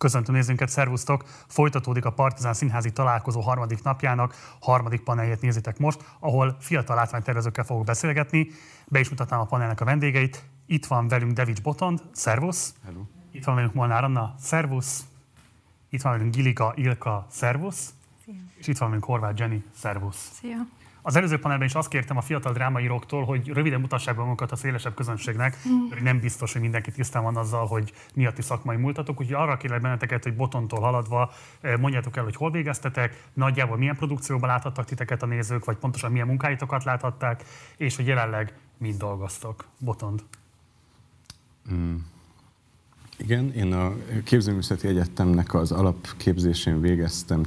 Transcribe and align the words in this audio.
Köszöntöm 0.00 0.34
nézőnket, 0.34 0.68
szervusztok! 0.68 1.24
Folytatódik 1.46 2.04
a 2.04 2.12
Partizán 2.12 2.54
Színházi 2.54 2.92
találkozó 2.92 3.40
harmadik 3.40 3.82
napjának, 3.82 4.34
harmadik 4.60 5.00
paneljét 5.00 5.40
nézitek 5.40 5.78
most, 5.78 6.04
ahol 6.20 6.56
fiatal 6.60 6.96
látványtervezőkkel 6.96 7.64
fogok 7.64 7.84
beszélgetni. 7.84 8.48
Be 8.88 9.00
is 9.00 9.08
mutatnám 9.08 9.40
a 9.40 9.44
panelnek 9.44 9.80
a 9.80 9.84
vendégeit. 9.84 10.44
Itt 10.66 10.86
van 10.86 11.08
velünk 11.08 11.32
Devics 11.32 11.62
Botond, 11.62 12.00
szervusz! 12.12 12.74
Hello. 12.84 13.00
Itt 13.30 13.44
van 13.44 13.54
velünk 13.54 13.74
Molnár 13.74 14.04
Anna, 14.04 14.34
szervusz! 14.38 15.04
Itt 15.88 16.02
van 16.02 16.12
velünk 16.12 16.34
Gilika 16.34 16.72
Ilka, 16.76 17.26
szervusz! 17.30 17.94
Szia. 18.24 18.34
És 18.54 18.66
itt 18.66 18.78
van 18.78 18.88
velünk 18.88 19.04
Horváth 19.04 19.40
Jenny, 19.40 19.64
szervusz! 19.74 20.30
Szia. 20.32 20.66
Az 21.02 21.16
előző 21.16 21.38
panelben 21.38 21.66
is 21.66 21.74
azt 21.74 21.88
kértem 21.88 22.16
a 22.16 22.20
fiatal 22.20 22.52
drámaíróktól, 22.52 23.24
hogy 23.24 23.48
röviden 23.48 23.80
mutassák 23.80 24.16
be 24.16 24.22
magukat 24.22 24.52
a 24.52 24.56
szélesebb 24.56 24.94
közönségnek, 24.94 25.56
mert 25.90 26.02
nem 26.02 26.20
biztos, 26.20 26.52
hogy 26.52 26.60
mindenki 26.60 26.90
tisztán 26.90 27.22
van 27.22 27.36
azzal, 27.36 27.66
hogy 27.66 27.92
mi 28.14 28.26
a 28.26 28.32
ti 28.32 28.42
szakmai 28.42 28.76
múltatok. 28.76 29.20
Úgyhogy 29.20 29.36
arra 29.36 29.56
kérlek 29.56 29.80
benneteket, 29.80 30.22
hogy 30.22 30.36
botontól 30.36 30.80
haladva 30.80 31.32
eh, 31.60 31.76
mondjátok 31.76 32.16
el, 32.16 32.24
hogy 32.24 32.36
hol 32.36 32.50
végeztetek, 32.50 33.22
nagyjából 33.32 33.76
milyen 33.76 33.96
produkcióban 33.96 34.48
láthattak 34.48 34.84
titeket 34.84 35.22
a 35.22 35.26
nézők, 35.26 35.64
vagy 35.64 35.76
pontosan 35.76 36.10
milyen 36.10 36.26
munkáitokat 36.26 36.84
láthatták, 36.84 37.44
és 37.76 37.96
hogy 37.96 38.06
jelenleg 38.06 38.52
mind 38.78 38.98
dolgoztok. 38.98 39.64
Botond. 39.78 40.22
Mm. 41.72 41.96
Igen, 43.16 43.52
én 43.52 43.72
a 43.72 43.92
Képzőművészeti 44.24 44.88
Egyetemnek 44.88 45.54
az 45.54 45.72
alapképzésén 45.72 46.80
végeztem 46.80 47.42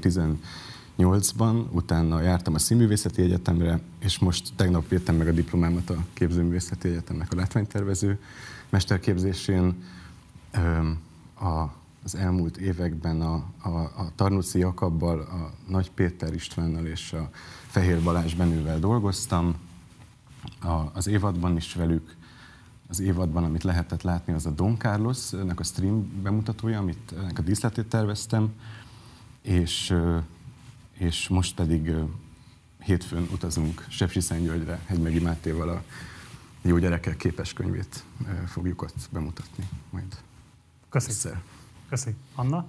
18-ban, 0.97 1.71
utána 1.71 2.21
jártam 2.21 2.53
a 2.53 2.59
Színművészeti 2.59 3.21
Egyetemre, 3.21 3.79
és 3.99 4.19
most 4.19 4.53
tegnap 4.55 4.87
védtem 4.87 5.15
meg 5.15 5.27
a 5.27 5.31
diplomámat 5.31 5.89
a 5.89 6.05
Képzőművészeti 6.13 6.87
Egyetemnek 6.87 7.31
a 7.31 7.35
látványtervező 7.35 8.19
mesterképzésén. 8.69 9.83
Az 12.03 12.15
elmúlt 12.15 12.57
években 12.57 13.21
a, 13.21 13.33
a, 13.61 13.69
a 13.69 14.11
Tarnóci 14.15 14.59
Jakabbal, 14.59 15.19
a 15.19 15.51
Nagy 15.67 15.91
Péter 15.91 16.33
Istvánnal 16.33 16.85
és 16.85 17.13
a 17.13 17.29
Fehér 17.67 18.03
Balázs 18.03 18.33
Benővel 18.33 18.79
dolgoztam. 18.79 19.55
A, 20.61 20.81
az 20.93 21.07
évadban 21.07 21.55
is 21.55 21.73
velük 21.73 22.15
az 22.87 22.99
évadban, 22.99 23.43
amit 23.43 23.63
lehetett 23.63 24.01
látni, 24.01 24.33
az 24.33 24.45
a 24.45 24.49
Don 24.49 24.77
Carlos, 24.77 25.33
ennek 25.33 25.59
a 25.59 25.63
stream 25.63 26.21
bemutatója, 26.23 26.79
amit 26.79 27.13
ennek 27.17 27.39
a 27.39 27.41
díszletét 27.41 27.85
terveztem, 27.85 28.53
és, 29.41 29.93
és 30.97 31.27
most 31.27 31.55
pedig 31.55 31.91
hétfőn 32.79 33.27
utazunk 33.31 33.85
Sepsiszentgyörgyre, 33.89 34.79
Hegymegi 34.85 35.19
Mátéval 35.19 35.69
a 35.69 35.83
Jó 36.65 36.77
gyerekek 36.77 37.17
képes 37.17 37.53
könyvét 37.53 38.03
fogjuk 38.47 38.81
ott 38.81 39.09
bemutatni 39.11 39.69
majd. 39.89 40.17
Köszönöm. 40.89 41.41
Köszönöm. 41.89 42.17
Anna? 42.35 42.67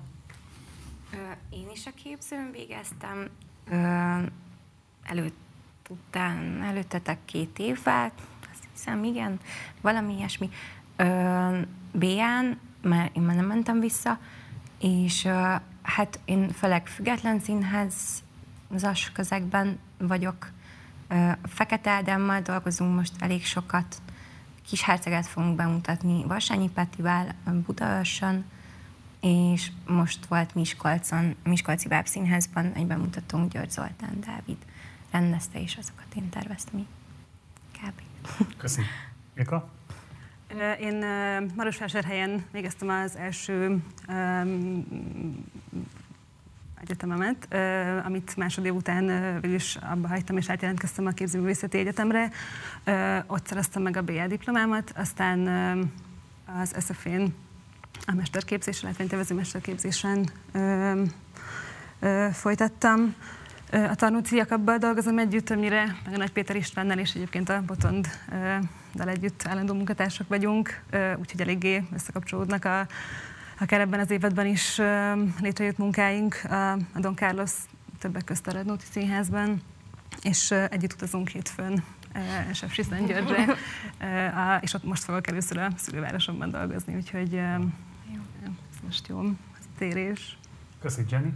Én 1.51 1.71
is 1.73 1.87
a 1.87 1.91
képzőn 1.95 2.51
végeztem. 2.53 3.29
Előtt, 5.03 5.37
után, 5.89 6.63
előttetek 6.63 7.19
két 7.25 7.59
évvel, 7.59 8.13
azt 8.53 8.69
hiszem, 8.73 9.05
igen, 9.05 9.41
valami 9.81 10.15
ilyesmi. 10.15 10.51
B-án, 11.93 12.59
mert 12.83 13.17
én 13.17 13.23
már 13.23 13.37
nem 13.37 13.47
mentem 13.47 13.81
vissza, 13.81 14.19
és 14.79 15.29
hát 15.85 16.21
én 16.25 16.51
főleg 16.51 16.87
független 16.87 17.41
színház 17.41 18.23
az 18.69 19.11
közegben 19.13 19.79
vagyok. 19.99 20.51
Fekete 21.43 21.91
Ádámmal 21.91 22.41
dolgozunk 22.41 22.95
most 22.97 23.13
elég 23.19 23.45
sokat. 23.45 24.03
Kis 24.67 24.83
herceget 24.83 25.27
fogunk 25.27 25.57
bemutatni 25.57 26.25
Varsányi 26.25 26.71
Petivel, 26.71 27.35
Budaörsön, 27.67 28.45
és 29.21 29.71
most 29.87 30.27
volt 30.27 30.55
Miskolcon, 30.55 31.37
Miskolci 31.43 31.89
Bábszínházban 31.89 32.73
egy 32.73 32.87
bemutatónk 32.87 33.53
György 33.53 33.71
Zoltán 33.71 34.21
Dávid 34.21 34.59
rendezte, 35.11 35.61
és 35.61 35.77
azokat 35.77 36.15
én 36.17 36.29
terveztem 36.29 36.79
így. 36.79 36.87
Kb. 37.73 38.01
Köszönöm. 38.57 38.89
Eka? 39.35 39.74
Én 40.81 41.05
Marosvásárhelyen 41.57 42.45
végeztem 42.53 42.89
az 42.89 43.17
első 43.17 43.83
egyetememet, 46.81 47.49
amit 48.05 48.37
másodév 48.37 48.75
után 48.75 49.05
uh, 49.45 49.53
is 49.53 49.77
abba 49.77 50.09
hagytam, 50.09 50.37
és 50.37 50.51
átjelentkeztem 50.51 51.07
a 51.07 51.11
Képzőművészeti 51.11 51.79
Egyetemre. 51.79 52.31
Ott 53.27 53.47
szereztem 53.47 53.83
meg 53.83 53.97
a 53.97 54.03
BA 54.03 54.27
diplomámat, 54.27 54.93
aztán 54.97 55.49
az 56.63 56.75
SZF-én 56.79 57.35
a 58.07 58.15
mesterképzésen, 58.15 58.89
látványtervező 58.89 59.35
mesterképzésen 59.35 60.29
uh, 60.55 61.01
uh, 62.01 62.31
folytattam. 62.31 63.15
A 63.75 63.95
Tarnóci 63.95 64.37
Jakabbal 64.37 64.79
dolgozom 64.79 65.19
együtt, 65.19 65.51
amire 65.51 65.97
meg 66.05 66.15
a 66.15 66.17
Nagy 66.17 66.33
Péter 66.33 66.57
Istvánnal 66.57 66.99
és 66.99 67.15
egyébként 67.15 67.49
a 67.49 67.63
Botond 67.67 68.09
dal 68.95 69.09
együtt 69.09 69.47
állandó 69.47 69.75
munkatársak 69.75 70.29
vagyunk, 70.29 70.83
úgyhogy 71.19 71.41
eléggé 71.41 71.85
összekapcsolódnak 71.95 72.65
a, 72.65 72.87
akár 73.61 73.81
ebben 73.81 74.01
az 74.01 74.11
évadban 74.11 74.47
is 74.47 74.81
létrejött 75.41 75.79
munkáink 75.79 76.41
a 76.95 77.01
Don 77.01 77.17
Carlos 77.17 77.53
többek 77.99 78.25
közt 78.25 78.47
a 78.47 78.53
Radnóti 78.53 78.85
Színházban, 78.91 79.63
és 80.23 80.51
együtt 80.51 80.93
utazunk 80.93 81.29
hétfőn 81.29 81.85
Sepsi 82.53 82.83
Györgyre, 83.07 83.57
és 84.61 84.75
ott 84.75 84.85
most 84.85 85.05
fogok 85.05 85.27
először 85.27 85.59
a 85.59 85.69
szülővárosomban 85.77 86.51
dolgozni, 86.51 86.95
úgyhogy 86.95 87.35
ez 87.35 88.79
most 88.85 89.09
jó, 89.09 89.21
ez 89.59 89.65
térés. 89.79 90.39
Köszönjük, 90.81 91.11
Jenny. 91.11 91.29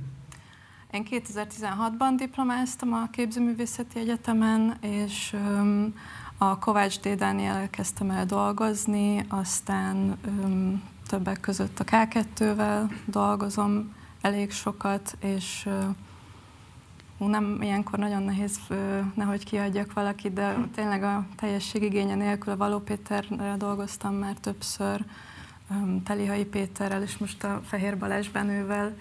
Én 0.90 1.06
2016-ban 1.10 2.12
diplomáztam 2.16 2.92
a 2.92 3.08
Képzőművészeti 3.10 3.98
Egyetemen, 3.98 4.76
és 4.80 5.36
a 6.38 6.58
Kovács 6.58 7.00
D. 7.00 7.08
Dániel 7.08 7.70
kezdtem 7.70 8.10
el 8.10 8.26
dolgozni, 8.26 9.24
aztán 9.28 10.18
többek 11.08 11.40
között 11.40 11.78
a 11.78 11.84
K2-vel 11.84 12.92
dolgozom 13.04 13.94
elég 14.20 14.50
sokat, 14.50 15.16
és 15.20 15.68
nem 17.18 17.58
ilyenkor 17.62 17.98
nagyon 17.98 18.22
nehéz, 18.22 18.58
nehogy 19.14 19.44
kiadjak 19.44 19.92
valakit, 19.92 20.32
de 20.32 20.56
tényleg 20.74 21.02
a 21.02 21.26
teljesség 21.36 21.82
igénye 21.82 22.14
nélkül 22.14 22.52
a 22.52 22.56
Való 22.56 22.78
Péterrel 22.78 23.56
dolgoztam 23.56 24.14
már 24.14 24.34
többször, 24.34 25.04
Telihai 26.04 26.44
Péterrel, 26.44 27.02
és 27.02 27.18
most 27.18 27.44
a 27.44 27.60
Fehér 27.64 27.98
Balázs 27.98 28.28
Benővel 28.28 28.96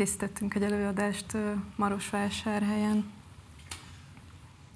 készítettünk 0.00 0.54
egy 0.54 0.62
előadást 0.62 1.36
Marosvásárhelyen. 1.76 3.10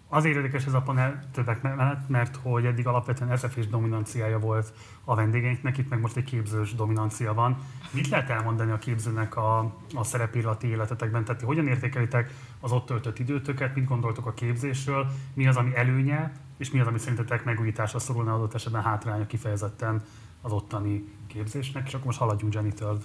Azért 0.09 0.37
érdekes 0.37 0.67
ez 0.67 0.73
a 0.73 0.81
panel 0.81 1.25
többek 1.33 1.63
mellett, 1.63 2.09
mert 2.09 2.37
hogy 2.43 2.65
eddig 2.65 2.87
alapvetően 2.87 3.37
SFS 3.37 3.67
dominanciája 3.67 4.39
volt 4.39 4.73
a 5.05 5.15
vendégeinknek, 5.15 5.79
itt 5.79 5.89
meg 5.89 6.01
most 6.01 6.17
egy 6.17 6.25
képzős 6.25 6.75
dominancia 6.75 7.35
van. 7.35 7.57
Mit 7.91 8.09
lehet 8.09 8.31
elmondani 8.31 8.71
a 8.71 8.79
képzőnek 8.79 9.37
a, 9.37 9.59
a 9.95 10.05
szerepírati 10.05 10.67
életetekben? 10.67 11.25
Tehát 11.25 11.43
hogyan 11.43 11.67
értékelitek 11.67 12.31
az 12.61 12.73
ott 12.73 12.87
töltött 12.87 13.19
időtöket, 13.19 13.75
mit 13.75 13.89
gondoltok 13.89 14.27
a 14.27 14.33
képzésről, 14.33 15.07
mi 15.35 15.47
az, 15.47 15.57
ami 15.57 15.77
előnye, 15.77 16.33
és 16.57 16.71
mi 16.71 16.81
az, 16.81 16.87
ami 16.87 16.99
szerintetek 16.99 17.45
megújításra 17.45 17.99
szorulna 17.99 18.35
adott 18.35 18.55
esetben 18.55 18.83
hátránya 18.83 19.27
kifejezetten 19.27 20.03
az 20.41 20.53
ottani 20.53 21.05
képzésnek, 21.27 21.87
és 21.87 21.95
akkor 21.95 22.07
most 22.07 22.19
haladjunk 22.19 22.55
Jenny-től. 22.55 22.99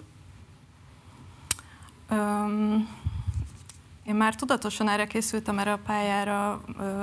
Én 4.03 4.15
már 4.15 4.35
tudatosan 4.35 4.89
erre 4.89 5.07
készültem 5.07 5.59
erre 5.59 5.71
a 5.71 5.79
pályára 5.85 6.51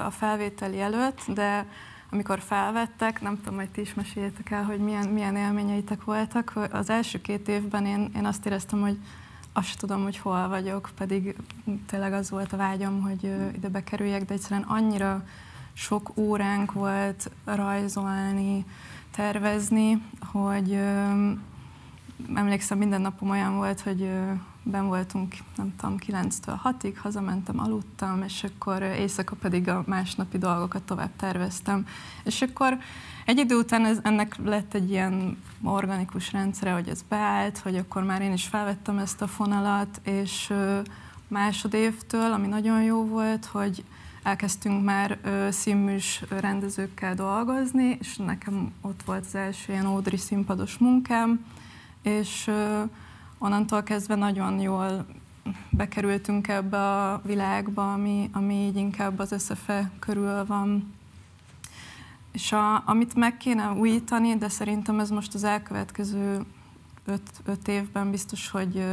a 0.06 0.10
felvételi 0.10 0.80
előtt, 0.80 1.22
de 1.26 1.66
amikor 2.10 2.40
felvettek, 2.40 3.20
nem 3.20 3.36
tudom, 3.36 3.58
hogy 3.58 3.70
ti 3.70 3.80
is 3.80 3.94
meséljetek 3.94 4.50
el, 4.50 4.64
hogy 4.64 4.78
milyen, 4.78 5.08
milyen 5.08 5.36
élményeitek 5.36 6.04
voltak. 6.04 6.52
Az 6.70 6.90
első 6.90 7.20
két 7.20 7.48
évben 7.48 7.86
én, 7.86 8.10
én 8.16 8.24
azt 8.24 8.46
éreztem, 8.46 8.80
hogy 8.80 8.98
azt 9.52 9.78
tudom, 9.78 10.02
hogy 10.02 10.18
hol 10.18 10.48
vagyok, 10.48 10.90
pedig 10.96 11.36
tényleg 11.86 12.12
az 12.12 12.30
volt 12.30 12.52
a 12.52 12.56
vágyam, 12.56 13.00
hogy 13.00 13.24
ide 13.54 13.68
bekerüljek, 13.68 14.24
de 14.24 14.34
egyszerűen 14.34 14.66
annyira 14.68 15.24
sok 15.72 16.12
óránk 16.16 16.72
volt 16.72 17.30
rajzolni, 17.44 18.64
tervezni, 19.10 20.02
hogy 20.32 20.78
emlékszem, 22.34 22.78
minden 22.78 23.00
napom 23.00 23.30
olyan 23.30 23.56
volt, 23.56 23.80
hogy 23.80 24.10
ben 24.70 24.86
voltunk, 24.86 25.34
nem 25.56 25.74
tudom, 25.76 25.96
9-től 26.06 26.58
6-ig, 26.64 26.94
hazamentem, 27.02 27.60
aludtam, 27.60 28.22
és 28.22 28.44
akkor 28.44 28.82
éjszaka 28.82 29.34
pedig 29.34 29.68
a 29.68 29.84
másnapi 29.86 30.38
dolgokat 30.38 30.82
tovább 30.82 31.10
terveztem. 31.16 31.86
És 32.24 32.42
akkor 32.42 32.78
egy 33.24 33.38
idő 33.38 33.56
után 33.56 33.84
ez, 33.84 33.98
ennek 34.02 34.36
lett 34.44 34.74
egy 34.74 34.90
ilyen 34.90 35.42
organikus 35.62 36.32
rendszere, 36.32 36.72
hogy 36.72 36.88
ez 36.88 37.02
beállt, 37.08 37.58
hogy 37.58 37.76
akkor 37.76 38.02
már 38.02 38.22
én 38.22 38.32
is 38.32 38.46
felvettem 38.46 38.98
ezt 38.98 39.22
a 39.22 39.26
fonalat, 39.26 40.00
és 40.04 40.52
másodévtől, 41.28 42.32
ami 42.32 42.46
nagyon 42.46 42.82
jó 42.82 43.04
volt, 43.04 43.44
hogy 43.44 43.84
elkezdtünk 44.22 44.84
már 44.84 45.18
színműs 45.50 46.22
rendezőkkel 46.28 47.14
dolgozni, 47.14 47.96
és 48.00 48.16
nekem 48.16 48.72
ott 48.80 49.02
volt 49.04 49.24
az 49.26 49.34
első 49.34 49.72
ilyen 49.72 49.86
ódri 49.86 50.16
színpados 50.16 50.78
munkám, 50.78 51.44
és 52.02 52.50
onnantól 53.38 53.82
kezdve 53.82 54.14
nagyon 54.14 54.60
jól 54.60 55.06
bekerültünk 55.70 56.48
ebbe 56.48 56.78
a 56.78 57.20
világba, 57.24 57.92
ami, 57.92 58.30
ami 58.32 58.54
így 58.54 58.76
inkább 58.76 59.18
az 59.18 59.32
összefe 59.32 59.90
körül 59.98 60.46
van. 60.46 60.94
És 62.32 62.52
a, 62.52 62.82
amit 62.86 63.14
meg 63.14 63.36
kéne 63.36 63.70
újítani, 63.70 64.36
de 64.36 64.48
szerintem 64.48 65.00
ez 65.00 65.10
most 65.10 65.34
az 65.34 65.44
elkövetkező 65.44 66.44
öt, 67.04 67.30
öt 67.44 67.68
évben 67.68 68.10
biztos, 68.10 68.50
hogy 68.50 68.84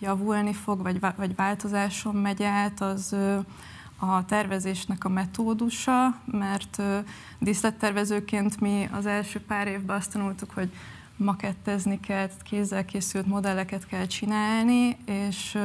javulni 0.00 0.52
fog, 0.52 0.82
vagy, 0.82 1.00
vagy 1.16 1.34
változáson 1.34 2.14
megy 2.14 2.42
át, 2.42 2.80
az 2.80 3.16
a 3.98 4.24
tervezésnek 4.24 5.04
a 5.04 5.08
metódusa, 5.08 6.20
mert 6.24 6.82
díszlettervezőként 7.38 8.60
mi 8.60 8.88
az 8.92 9.06
első 9.06 9.40
pár 9.40 9.66
évben 9.66 9.96
azt 9.96 10.12
tanultuk, 10.12 10.50
hogy 10.50 10.70
makettezni 11.16 12.00
kell, 12.00 12.28
kézzel 12.42 12.84
készült 12.84 13.26
modelleket 13.26 13.86
kell 13.86 14.06
csinálni, 14.06 14.96
és 15.06 15.58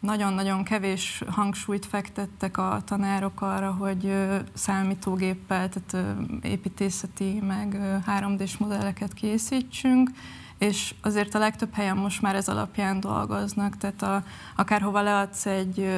nagyon-nagyon 0.00 0.64
kevés 0.64 1.22
hangsúlyt 1.28 1.86
fektettek 1.86 2.56
a 2.56 2.82
tanárok 2.84 3.40
arra, 3.40 3.72
hogy 3.72 4.14
számítógéppel, 4.52 5.68
tehát 5.68 6.16
építészeti, 6.42 7.40
meg 7.46 7.78
3D-s 8.06 8.56
modelleket 8.56 9.12
készítsünk, 9.12 10.10
és 10.58 10.94
azért 11.02 11.34
a 11.34 11.38
legtöbb 11.38 11.72
helyen 11.74 11.96
most 11.96 12.22
már 12.22 12.34
ez 12.34 12.48
alapján 12.48 13.00
dolgoznak, 13.00 13.76
tehát 13.76 14.02
a, 14.02 14.24
akárhova 14.56 15.02
leadsz 15.02 15.46
egy 15.46 15.88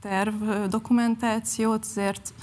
terv 0.00 0.42
dokumentációt, 0.68 1.84
azért 1.84 2.34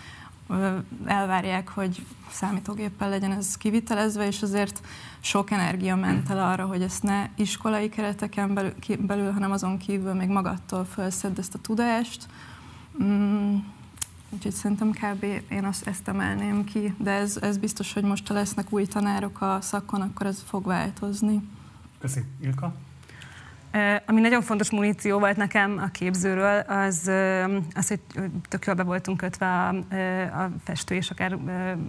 elvárják, 1.06 1.69
hogy 1.69 2.06
számítógéppel 2.31 3.09
legyen 3.09 3.31
ez 3.31 3.57
kivitelezve, 3.57 4.27
és 4.27 4.42
azért 4.42 4.81
sok 5.19 5.51
energia 5.51 5.95
ment 5.95 6.30
el 6.30 6.44
arra, 6.51 6.65
hogy 6.65 6.81
ezt 6.81 7.03
ne 7.03 7.30
iskolai 7.36 7.89
kereteken 7.89 8.53
belül, 8.53 8.74
belül 9.00 9.31
hanem 9.31 9.51
azon 9.51 9.77
kívül 9.77 10.13
még 10.13 10.30
magattól 10.30 10.86
felszed 10.86 11.39
ezt 11.39 11.56
a 11.56 11.59
tudást. 11.59 12.27
Mm, 13.03 13.56
úgyhogy 14.30 14.51
szerintem 14.51 14.92
kb. 14.92 15.24
én 15.50 15.65
azt, 15.65 15.88
ezt 15.88 16.07
emelném 16.07 16.63
ki, 16.63 16.94
de 16.98 17.12
ez, 17.12 17.38
ez 17.42 17.57
biztos, 17.57 17.94
hogy 17.94 18.03
most 18.03 18.27
ha 18.27 18.33
lesznek 18.33 18.74
új 18.74 18.86
tanárok 18.86 19.42
a 19.42 19.57
szakon, 19.62 20.01
akkor 20.01 20.25
ez 20.25 20.44
fog 20.45 20.65
változni. 20.65 21.42
Köszönöm. 22.00 22.30
Ilka? 22.42 22.74
Ami 24.06 24.21
nagyon 24.21 24.41
fontos 24.41 24.71
muníció 24.71 25.19
volt 25.19 25.38
nekem 25.38 25.77
a 25.77 25.88
képzőről, 25.91 26.59
az, 26.59 27.12
az 27.73 27.88
hogy 27.88 28.00
tök 28.50 28.65
jól 28.65 28.75
be 28.75 28.83
voltunk 28.83 29.18
kötve 29.18 29.45
a, 29.45 29.68
a 30.44 30.51
festő 30.63 30.95
és 30.95 31.09
akár 31.09 31.38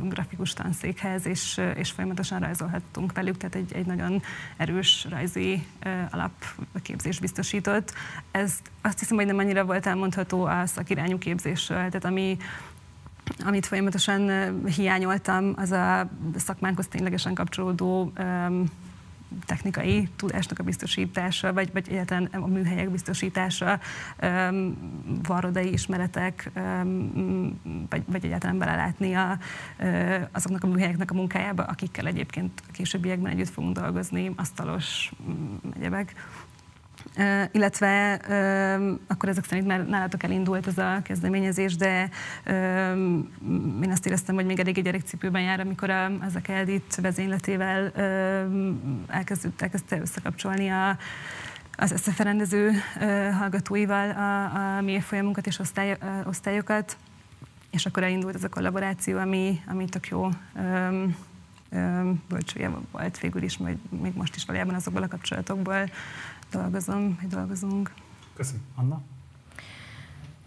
grafikus 0.02 0.52
tanszékhez, 0.52 1.26
és, 1.26 1.60
és 1.76 1.90
folyamatosan 1.90 2.40
rajzolhattunk 2.40 3.12
velük, 3.12 3.36
tehát 3.36 3.54
egy, 3.54 3.72
egy 3.72 3.86
nagyon 3.86 4.22
erős 4.56 5.06
rajzi 5.10 5.66
alapképzés 6.10 7.20
biztosított. 7.20 7.92
Ez 8.30 8.52
azt 8.82 8.98
hiszem, 8.98 9.16
hogy 9.16 9.26
nem 9.26 9.38
annyira 9.38 9.64
volt 9.64 9.86
elmondható 9.86 10.44
a 10.44 10.66
szakirányú 10.66 11.18
képzésről, 11.18 11.76
tehát 11.76 12.04
ami 12.04 12.36
amit 13.44 13.66
folyamatosan 13.66 14.30
hiányoltam, 14.66 15.52
az 15.56 15.70
a 15.70 16.08
szakmánkhoz 16.36 16.86
ténylegesen 16.86 17.34
kapcsolódó 17.34 18.12
technikai 19.46 20.08
tudásnak 20.16 20.58
a 20.58 20.62
biztosítása, 20.62 21.52
vagy, 21.52 21.72
vagy 21.72 21.86
egyáltalán 21.88 22.24
a 22.32 22.46
műhelyek 22.46 22.90
biztosítása, 22.90 23.80
varrodai 25.22 25.72
ismeretek, 25.72 26.50
vagy, 27.88 28.02
vagy 28.06 28.24
egyáltalán 28.24 28.58
belelátni 28.58 29.14
a, 29.14 29.38
azoknak 30.32 30.64
a 30.64 30.66
műhelyeknek 30.66 31.10
a 31.10 31.14
munkájába, 31.14 31.62
akikkel 31.62 32.06
egyébként 32.06 32.62
a 32.68 32.72
későbbiekben 32.72 33.32
együtt 33.32 33.48
fogunk 33.48 33.76
dolgozni, 33.76 34.32
asztalos 34.36 35.12
egyebek. 35.76 36.14
Uh, 37.16 37.42
illetve 37.50 38.20
uh, 38.28 38.98
akkor 39.06 39.28
ezek 39.28 39.44
szerint 39.44 39.66
már 39.66 39.86
nálatok 39.86 40.22
elindult 40.22 40.66
ez 40.66 40.78
a 40.78 41.00
kezdeményezés, 41.04 41.76
de 41.76 42.08
uh, 42.46 42.52
én 43.82 43.90
azt 43.90 44.06
éreztem, 44.06 44.34
hogy 44.34 44.44
még 44.44 44.60
elég 44.60 44.82
gyerekcipőben 44.82 45.42
jár, 45.42 45.60
amikor 45.60 45.90
az 45.90 46.34
a 46.34 46.40
Keldit 46.40 46.94
vezényletével 46.94 47.92
elkezdett, 49.06 49.62
elkezdte 49.62 50.00
összekapcsolni 50.00 50.68
a, 50.68 50.96
az 51.76 51.90
összeferendező 51.90 52.72
hallgatóival 53.38 54.10
a, 54.10 54.44
a 54.76 54.80
mi 54.80 55.00
folyamunkat 55.00 55.46
és 55.46 55.58
osztály, 55.58 55.98
osztályokat, 56.24 56.96
és 57.70 57.86
akkor 57.86 58.02
elindult 58.02 58.34
ez 58.34 58.44
a 58.44 58.48
kollaboráció, 58.48 59.18
ami, 59.18 59.60
ami 59.66 59.84
tök 59.84 60.08
jó 60.08 60.28
um, 60.54 61.16
bölcsője 62.28 62.70
volt 62.90 63.18
végül 63.18 63.42
is, 63.42 63.58
majd 63.58 63.76
még 64.02 64.12
most 64.14 64.36
is 64.36 64.44
valójában 64.44 64.74
azokból 64.74 65.02
a 65.02 65.08
kapcsolatokból 65.08 65.90
dolgozom, 66.52 67.18
hogy 67.20 67.28
dolgozunk. 67.28 67.92
Köszönöm. 68.34 68.62
Anna? 68.74 69.00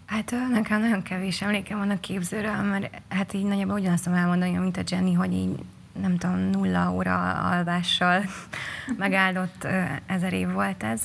Hát 0.06 0.34
nekem 0.52 0.80
nagyon 0.82 1.02
kevés 1.02 1.42
emlékem 1.42 1.78
van 1.78 1.90
a 1.90 2.00
képzőről, 2.00 2.62
mert 2.62 3.02
hát 3.10 3.34
így 3.34 3.44
nagyjából 3.44 3.80
ugyanazt 3.80 4.04
tudom 4.04 4.20
elmondani, 4.20 4.58
mint 4.58 4.78
a 4.78 4.82
Jenny, 4.88 5.14
hogy 5.14 5.34
így 5.34 5.60
nem 6.02 6.18
tudom, 6.18 6.36
nulla 6.38 6.92
óra 6.92 7.34
alvással 7.34 8.24
megáldott 8.98 9.68
ezer 10.06 10.34
év 10.34 10.52
volt 10.52 10.84
ez. 10.84 11.02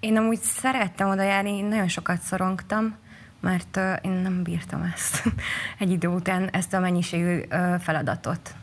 Én 0.00 0.16
amúgy 0.16 0.40
szerettem 0.40 1.08
oda 1.08 1.22
járni, 1.22 1.60
nagyon 1.60 1.88
sokat 1.88 2.20
szorongtam, 2.20 2.96
mert 3.40 3.80
én 4.02 4.10
nem 4.10 4.42
bírtam 4.42 4.82
ezt 4.94 5.22
egy 5.78 5.90
idő 5.90 6.08
után, 6.08 6.48
ezt 6.48 6.74
a 6.74 6.78
mennyiségű 6.80 7.40
feladatot 7.80 8.54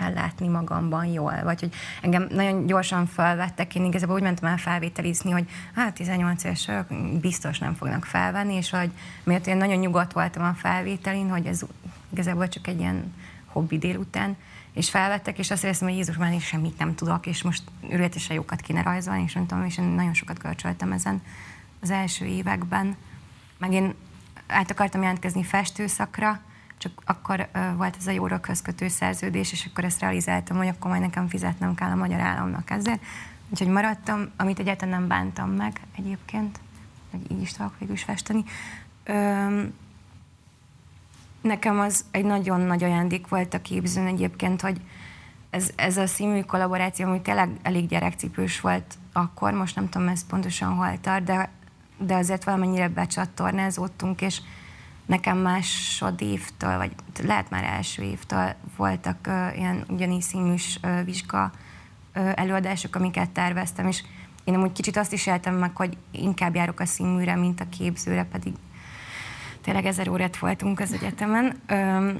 ellátni 0.00 0.48
magamban 0.48 1.04
jól, 1.04 1.40
vagy 1.44 1.60
hogy 1.60 1.74
engem 2.02 2.26
nagyon 2.30 2.66
gyorsan 2.66 3.06
felvettek, 3.06 3.74
én 3.74 3.84
igazából 3.84 4.14
úgy 4.14 4.22
mentem 4.22 4.50
el 4.50 4.56
felvételizni, 4.56 5.30
hogy 5.30 5.48
hát 5.74 5.94
18 5.94 6.44
éves 6.44 6.70
biztos 7.20 7.58
nem 7.58 7.74
fognak 7.74 8.04
felvenni, 8.04 8.54
és 8.54 8.70
hogy 8.70 8.90
miért 9.24 9.46
én 9.46 9.56
nagyon 9.56 9.78
nyugodt 9.78 10.12
voltam 10.12 10.44
a 10.44 10.54
felvételin, 10.54 11.30
hogy 11.30 11.46
ez 11.46 11.60
igazából 12.12 12.48
csak 12.48 12.66
egy 12.66 12.78
ilyen 12.78 13.14
hobbi 13.46 13.78
délután, 13.78 14.36
és 14.72 14.90
felvettek, 14.90 15.38
és 15.38 15.50
azt 15.50 15.64
éreztem, 15.64 15.88
hogy 15.88 15.96
Jézus 15.96 16.16
már 16.16 16.32
is 16.32 16.44
semmit 16.46 16.78
nem 16.78 16.94
tudok, 16.94 17.26
és 17.26 17.42
most 17.42 17.62
őrületesen 17.90 18.36
jókat 18.36 18.60
kéne 18.60 18.82
rajzolni, 18.82 19.22
és 19.22 19.32
tudom, 19.32 19.64
és 19.64 19.78
én 19.78 19.84
nagyon 19.84 20.14
sokat 20.14 20.38
kölcsöltem 20.38 20.92
ezen 20.92 21.22
az 21.80 21.90
első 21.90 22.24
években. 22.24 22.96
Meg 23.58 23.72
én 23.72 23.94
át 24.46 24.70
akartam 24.70 25.02
jelentkezni 25.02 25.42
festőszakra, 25.42 26.40
csak 26.78 27.02
akkor 27.04 27.48
volt 27.76 27.96
ez 27.98 28.06
a 28.06 28.10
jóra 28.10 28.40
közkötő 28.40 28.88
szerződés, 28.88 29.52
és 29.52 29.66
akkor 29.70 29.84
ezt 29.84 30.00
realizáltam, 30.00 30.56
hogy 30.56 30.68
akkor 30.68 30.90
majd 30.90 31.02
nekem 31.02 31.28
fizetnem 31.28 31.74
kell 31.74 31.90
a 31.90 31.94
magyar 31.94 32.20
államnak 32.20 32.70
ezzel. 32.70 32.98
Úgyhogy 33.50 33.68
maradtam, 33.68 34.30
amit 34.36 34.58
egyáltalán 34.58 34.98
nem 34.98 35.08
bántam 35.08 35.50
meg 35.50 35.80
egyébként, 35.96 36.60
hogy 37.10 37.20
így 37.30 37.40
is 37.40 37.52
tudok 37.52 37.78
végül 37.78 37.94
is 37.94 38.02
festeni. 38.02 38.44
Öm, 39.04 39.74
nekem 41.40 41.80
az 41.80 42.04
egy 42.10 42.24
nagyon 42.24 42.60
nagy 42.60 42.84
ajándék 42.84 43.28
volt 43.28 43.54
a 43.54 43.62
képzőn 43.62 44.06
egyébként, 44.06 44.60
hogy 44.60 44.80
ez, 45.50 45.70
ez 45.76 45.96
a 45.96 46.06
színmű 46.06 46.42
kollaboráció, 46.42 47.06
ami 47.06 47.20
tényleg 47.20 47.50
elég 47.62 47.88
gyerekcipős 47.88 48.60
volt 48.60 48.94
akkor, 49.12 49.52
most 49.52 49.76
nem 49.76 49.88
tudom 49.88 50.08
ez 50.08 50.26
pontosan 50.26 50.74
hol 50.74 51.00
tart, 51.00 51.24
de, 51.24 51.50
de 51.98 52.14
azért 52.14 52.44
valamennyire 52.44 52.88
becsatornázódtunk, 52.88 54.20
és 54.20 54.40
nekem 55.08 55.38
másodévtől, 55.38 56.76
vagy 56.76 56.92
lehet 57.22 57.50
már 57.50 57.64
első 57.64 58.02
évtől 58.02 58.54
voltak 58.76 59.16
uh, 59.26 59.58
ilyen 59.58 59.84
ugyanígy 59.88 60.22
színűs 60.22 60.78
uh, 60.82 61.04
vizsga 61.04 61.52
uh, 62.14 62.32
előadások, 62.34 62.94
amiket 62.96 63.30
terveztem, 63.30 63.86
és 63.86 64.02
én 64.44 64.54
amúgy 64.54 64.72
kicsit 64.72 64.96
azt 64.96 65.12
is 65.12 65.26
éltem 65.26 65.54
meg, 65.54 65.76
hogy 65.76 65.96
inkább 66.10 66.54
járok 66.54 66.80
a 66.80 66.86
színműre, 66.86 67.36
mint 67.36 67.60
a 67.60 67.68
képzőre, 67.68 68.24
pedig 68.24 68.52
tényleg 69.62 69.86
ezer 69.86 70.08
órát 70.08 70.38
voltunk 70.38 70.80
az 70.80 70.92
egyetemen. 70.92 71.60
Um, 71.70 72.18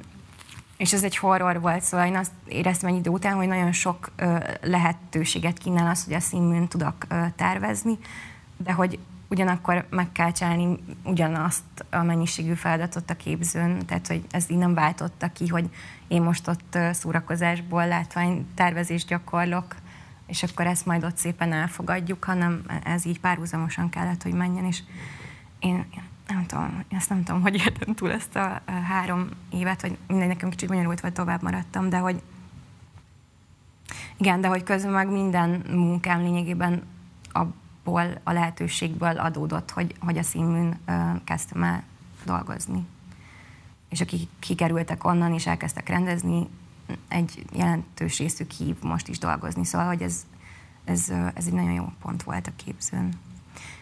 és 0.76 0.92
ez 0.92 1.02
egy 1.02 1.16
horror 1.16 1.60
volt, 1.60 1.82
szóval 1.82 2.06
én 2.06 2.16
azt 2.16 2.32
éreztem 2.48 2.88
egy 2.88 2.96
idő 2.96 3.10
után, 3.10 3.34
hogy 3.34 3.48
nagyon 3.48 3.72
sok 3.72 4.10
uh, 4.22 4.44
lehetőséget 4.62 5.58
kínál 5.58 5.90
az, 5.90 6.04
hogy 6.04 6.12
a 6.12 6.20
színműn 6.20 6.68
tudok 6.68 6.94
uh, 7.10 7.26
tervezni, 7.36 7.98
de 8.56 8.72
hogy 8.72 8.98
ugyanakkor 9.28 9.86
meg 9.90 10.12
kell 10.12 10.32
csinálni 10.32 10.78
ugyanazt 11.04 11.84
a 11.90 12.02
mennyiségű 12.02 12.52
feladatot 12.52 13.10
a 13.10 13.16
képzőn, 13.16 13.86
tehát 13.86 14.06
hogy 14.06 14.24
ez 14.30 14.50
így 14.50 14.58
nem 14.58 14.74
váltotta 14.74 15.32
ki, 15.32 15.46
hogy 15.46 15.70
én 16.08 16.22
most 16.22 16.48
ott 16.48 16.78
szórakozásból 16.92 17.86
látvány 17.86 18.46
tervezést 18.54 19.08
gyakorlok, 19.08 19.76
és 20.26 20.42
akkor 20.42 20.66
ezt 20.66 20.86
majd 20.86 21.04
ott 21.04 21.16
szépen 21.16 21.52
elfogadjuk, 21.52 22.24
hanem 22.24 22.62
ez 22.84 23.06
így 23.06 23.20
párhuzamosan 23.20 23.88
kellett, 23.88 24.22
hogy 24.22 24.32
menjen, 24.32 24.64
és 24.64 24.82
én 25.58 25.86
nem 26.26 26.46
tudom, 26.46 26.84
ezt 26.88 27.08
nem 27.08 27.22
tudom, 27.24 27.42
hogy 27.42 27.54
értem 27.54 27.94
túl 27.94 28.12
ezt 28.12 28.36
a 28.36 28.62
három 28.88 29.28
évet, 29.50 29.82
vagy 29.82 29.98
mindegy, 30.06 30.28
nekem 30.28 30.50
kicsit 30.50 30.68
bonyolult, 30.68 31.00
vagy 31.00 31.12
tovább 31.12 31.42
maradtam, 31.42 31.88
de 31.88 31.98
hogy 31.98 32.22
igen, 34.16 34.40
de 34.40 34.48
hogy 34.48 34.62
közben 34.62 34.92
meg 34.92 35.10
minden 35.10 35.62
munkám 35.70 36.20
lényegében 36.20 36.82
a 37.32 37.42
abból 37.88 38.20
a 38.22 38.32
lehetőségből 38.32 39.18
adódott, 39.18 39.70
hogy, 39.70 39.94
hogy 40.00 40.18
a 40.18 40.22
színműn 40.22 40.78
kezdtem 41.24 41.62
el 41.62 41.82
dolgozni. 42.24 42.86
És 43.88 44.00
akik 44.00 44.28
kikerültek 44.38 45.04
onnan 45.04 45.32
és 45.32 45.46
elkezdtek 45.46 45.88
rendezni, 45.88 46.48
egy 47.08 47.44
jelentős 47.52 48.18
részük 48.18 48.50
hív 48.50 48.76
most 48.82 49.08
is 49.08 49.18
dolgozni, 49.18 49.64
szóval 49.64 49.86
hogy 49.86 50.02
ez, 50.02 50.26
ez, 50.84 51.08
ez 51.34 51.46
egy 51.46 51.52
nagyon 51.52 51.72
jó 51.72 51.92
pont 52.00 52.22
volt 52.22 52.46
a 52.46 52.64
képzőn. 52.64 53.12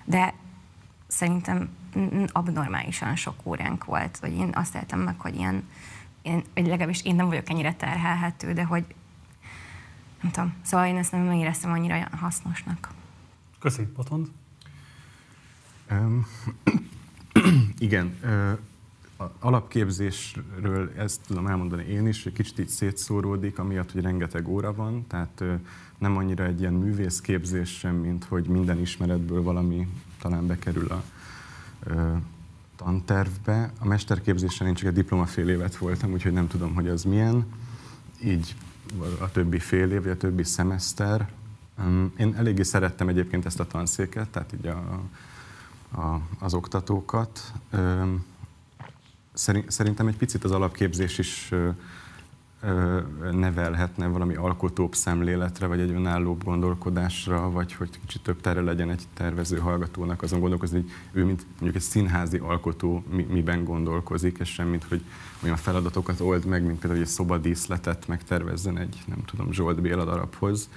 De 0.05 0.35
szerintem 1.07 1.69
abnormálisan 2.33 3.17
sok 3.17 3.35
óránk 3.45 3.85
volt, 3.85 4.19
hogy 4.21 4.33
én 4.33 4.51
azt 4.55 4.75
éltem 4.75 5.01
meg, 5.01 5.21
hogy 5.21 5.35
ilyen, 5.35 5.69
én, 6.23 6.43
vagy 6.55 6.67
legalábbis 6.67 7.03
én 7.03 7.15
nem 7.15 7.27
vagyok 7.27 7.51
ennyire 7.51 7.75
terhelhető, 7.75 8.53
de 8.53 8.65
hogy 8.65 8.85
nem 10.23 10.31
tudom, 10.31 10.55
szóval 10.63 10.87
én 10.87 10.97
ezt 10.97 11.13
nem 11.13 11.33
éreztem 11.33 11.71
annyira 11.71 12.09
hasznosnak. 12.21 12.95
Köszönjük, 13.59 13.93
Botond. 13.95 14.29
Igen, 17.79 18.15
alapképzésről 19.39 20.93
ezt 20.97 21.21
tudom 21.27 21.47
elmondani 21.47 21.85
én 21.85 22.07
is, 22.07 22.23
hogy 22.23 22.33
kicsit 22.33 22.59
így 22.59 22.69
szétszóródik, 22.69 23.59
amiatt, 23.59 23.93
hogy 23.93 24.03
rengeteg 24.03 24.49
óra 24.49 24.75
van, 24.75 25.07
tehát 25.07 25.45
nem 25.99 26.17
annyira 26.17 26.45
egy 26.45 26.61
ilyen 26.61 26.73
művészképzés 26.73 27.71
sem, 27.71 27.95
mint 27.95 28.25
hogy 28.25 28.47
minden 28.47 28.81
ismeretből 28.81 29.43
valami 29.43 29.89
talán 30.19 30.47
bekerül 30.47 30.89
a 30.89 31.03
uh, 31.87 32.17
tantervbe. 32.77 33.73
A 33.79 33.87
mesterképzésen 33.87 34.67
én 34.67 34.75
csak 34.75 34.89
egy 34.89 34.95
diplomafél 34.95 35.49
évet 35.49 35.77
voltam, 35.77 36.13
úgyhogy 36.13 36.33
nem 36.33 36.49
tudom, 36.49 36.75
hogy 36.75 36.89
az 36.89 37.05
milyen. 37.05 37.47
Így 38.25 38.55
a 39.21 39.31
többi 39.31 39.59
fél 39.59 39.91
év, 39.91 40.03
vagy 40.03 40.13
a 40.13 40.17
többi 40.17 40.45
szemeszter. 40.45 41.29
Én 42.17 42.35
eléggé 42.37 42.63
szerettem 42.63 43.09
egyébként 43.09 43.47
ezt 43.47 43.61
a 43.61 43.67
tanszéket, 43.67 44.29
tehát 44.29 44.53
így 44.53 44.67
a, 44.67 45.01
a, 46.01 46.21
az 46.39 46.55
oktatókat. 46.55 47.53
Szerintem 49.67 50.07
egy 50.07 50.17
picit 50.17 50.45
az 50.45 50.51
alapképzés 50.51 51.19
is 51.19 51.53
nevelhetne 53.33 54.07
valami 54.07 54.35
alkotóbb 54.35 54.95
szemléletre, 54.95 55.67
vagy 55.67 55.81
egy 55.81 55.91
önállóbb 55.91 56.45
gondolkodásra, 56.45 57.51
vagy 57.51 57.73
hogy 57.73 57.91
kicsit 58.01 58.23
több 58.23 58.41
tere 58.41 58.61
legyen 58.61 58.91
egy 58.91 59.03
tervező 59.15 59.59
hallgatónak 59.59 60.23
azon 60.23 60.41
gondolkozni, 60.41 60.79
hogy 60.79 60.91
ő, 61.13 61.25
mint 61.25 61.47
mondjuk 61.51 61.75
egy 61.75 61.89
színházi 61.89 62.39
alkotó, 62.39 63.05
mi, 63.11 63.23
miben 63.23 63.65
gondolkozik, 63.65 64.39
és 64.39 64.53
sem, 64.53 64.69
mint 64.69 64.85
hogy 64.85 65.03
olyan 65.43 65.57
feladatokat 65.57 66.21
old 66.21 66.45
meg, 66.45 66.63
mint 66.67 66.79
például 66.79 67.03
egy 67.03 67.09
szobadíszletet 67.09 68.09
megtervezzen 68.09 68.79
egy, 68.79 69.03
nem 69.07 69.25
tudom, 69.25 69.53
Zsolt 69.53 69.81
Béla 69.81 70.05
darabhoz, 70.05 70.69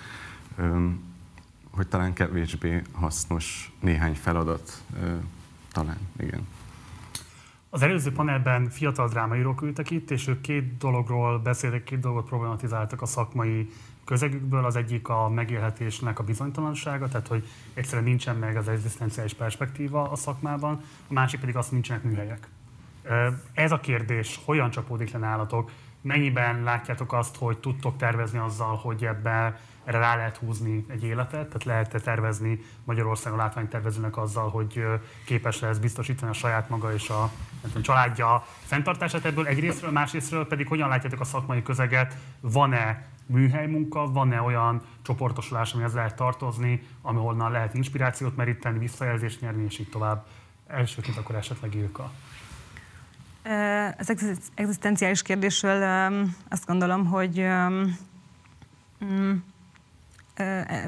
hogy 1.71 1.87
talán 1.87 2.13
kevésbé 2.13 2.81
hasznos 2.91 3.71
néhány 3.79 4.15
feladat, 4.15 4.83
talán, 5.71 5.97
igen. 6.19 6.47
Az 7.69 7.81
előző 7.81 8.11
panelben 8.11 8.69
fiatal 8.69 9.07
drámaírók 9.07 9.61
ültek 9.61 9.89
itt, 9.89 10.11
és 10.11 10.27
ők 10.27 10.41
két 10.41 10.77
dologról 10.77 11.39
beszéltek, 11.39 11.83
két 11.83 11.99
dolgot 11.99 12.27
problematizáltak 12.27 13.01
a 13.01 13.05
szakmai 13.05 13.69
közegükből. 14.05 14.65
Az 14.65 14.75
egyik 14.75 15.07
a 15.07 15.29
megélhetésnek 15.29 16.19
a 16.19 16.23
bizonytalansága, 16.23 17.07
tehát 17.07 17.27
hogy 17.27 17.47
egyszerűen 17.73 18.03
nincsen 18.03 18.35
meg 18.35 18.57
az 18.57 18.67
egzisztenciális 18.67 19.33
perspektíva 19.33 20.11
a 20.11 20.15
szakmában, 20.15 20.81
a 21.07 21.13
másik 21.13 21.39
pedig 21.39 21.55
az, 21.55 21.63
hogy 21.63 21.73
nincsenek 21.73 22.03
műhelyek. 22.03 22.47
Ez 23.53 23.71
a 23.71 23.79
kérdés 23.79 24.39
hogyan 24.45 24.69
csapódik 24.69 25.11
le 25.11 25.19
nálatok? 25.19 25.71
Mennyiben 26.01 26.63
látjátok 26.63 27.13
azt, 27.13 27.35
hogy 27.35 27.57
tudtok 27.57 27.97
tervezni 27.97 28.37
azzal, 28.37 28.75
hogy 28.75 29.05
ebbe 29.05 29.59
erre 29.83 29.97
rá 29.97 30.15
lehet 30.15 30.37
húzni 30.37 30.85
egy 30.87 31.03
életet, 31.03 31.47
tehát 31.47 31.63
lehet 31.63 32.03
tervezni 32.03 32.59
Magyarországon 32.83 33.37
látványtervezőnek 33.37 34.17
azzal, 34.17 34.49
hogy 34.49 34.83
képes 35.25 35.59
lesz 35.59 35.77
biztosítani 35.77 36.31
a 36.31 36.33
saját 36.33 36.69
maga 36.69 36.93
és 36.93 37.09
a 37.09 37.31
tudom, 37.61 37.81
családja 37.81 38.45
fenntartását 38.59 39.25
ebből 39.25 39.47
egyrésztről, 39.47 39.91
másrésztről 39.91 40.47
pedig 40.47 40.67
hogyan 40.67 40.89
látjátok 40.89 41.19
a 41.19 41.23
szakmai 41.23 41.61
közeget, 41.61 42.15
van-e 42.39 43.07
műhely 43.25 43.67
munka, 43.67 44.11
van-e 44.11 44.41
olyan 44.41 44.81
csoportosulás, 45.01 45.73
amihez 45.73 45.93
lehet 45.93 46.15
tartozni, 46.15 46.87
ahol 47.01 47.49
lehet 47.49 47.73
inspirációt 47.73 48.35
meríteni, 48.35 48.79
visszajelzést 48.79 49.41
nyerni, 49.41 49.63
és 49.63 49.79
így 49.79 49.89
tovább. 49.89 50.25
Elsőként 50.67 51.17
akkor 51.17 51.35
esetleg 51.35 51.75
Ilka. 51.75 52.11
Az 53.97 54.13
egzisztenciális 54.55 55.21
kérdésről 55.21 55.83
azt 56.49 56.65
gondolom, 56.65 57.05
hogy 57.05 57.47
mm, 59.05 59.33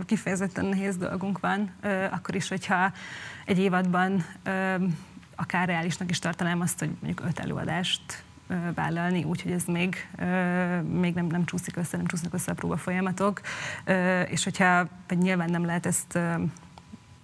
kifejezetten 0.05 0.65
nehéz 0.65 0.97
dolgunk 0.97 1.39
van, 1.39 1.71
akkor 2.11 2.35
is, 2.35 2.47
hogyha 2.47 2.91
egy 3.45 3.59
évadban 3.59 4.25
akár 5.35 5.67
reálisnak 5.67 6.09
is 6.09 6.19
tartanám 6.19 6.61
azt, 6.61 6.79
hogy 6.79 6.89
mondjuk 7.01 7.27
öt 7.27 7.39
előadást 7.39 8.23
vállalni, 8.75 9.23
úgyhogy 9.23 9.51
ez 9.51 9.63
még, 9.65 10.07
még 10.91 11.13
nem, 11.13 11.25
nem 11.25 11.45
csúszik 11.45 11.77
össze, 11.77 11.97
nem 11.97 12.05
csúsznak 12.05 12.33
össze 12.33 12.51
a 12.51 12.55
próba 12.55 12.77
folyamatok, 12.77 13.41
és 14.29 14.43
hogyha, 14.43 14.87
vagy 15.07 15.17
nyilván 15.17 15.49
nem 15.49 15.65
lehet 15.65 15.85
ezt 15.85 16.19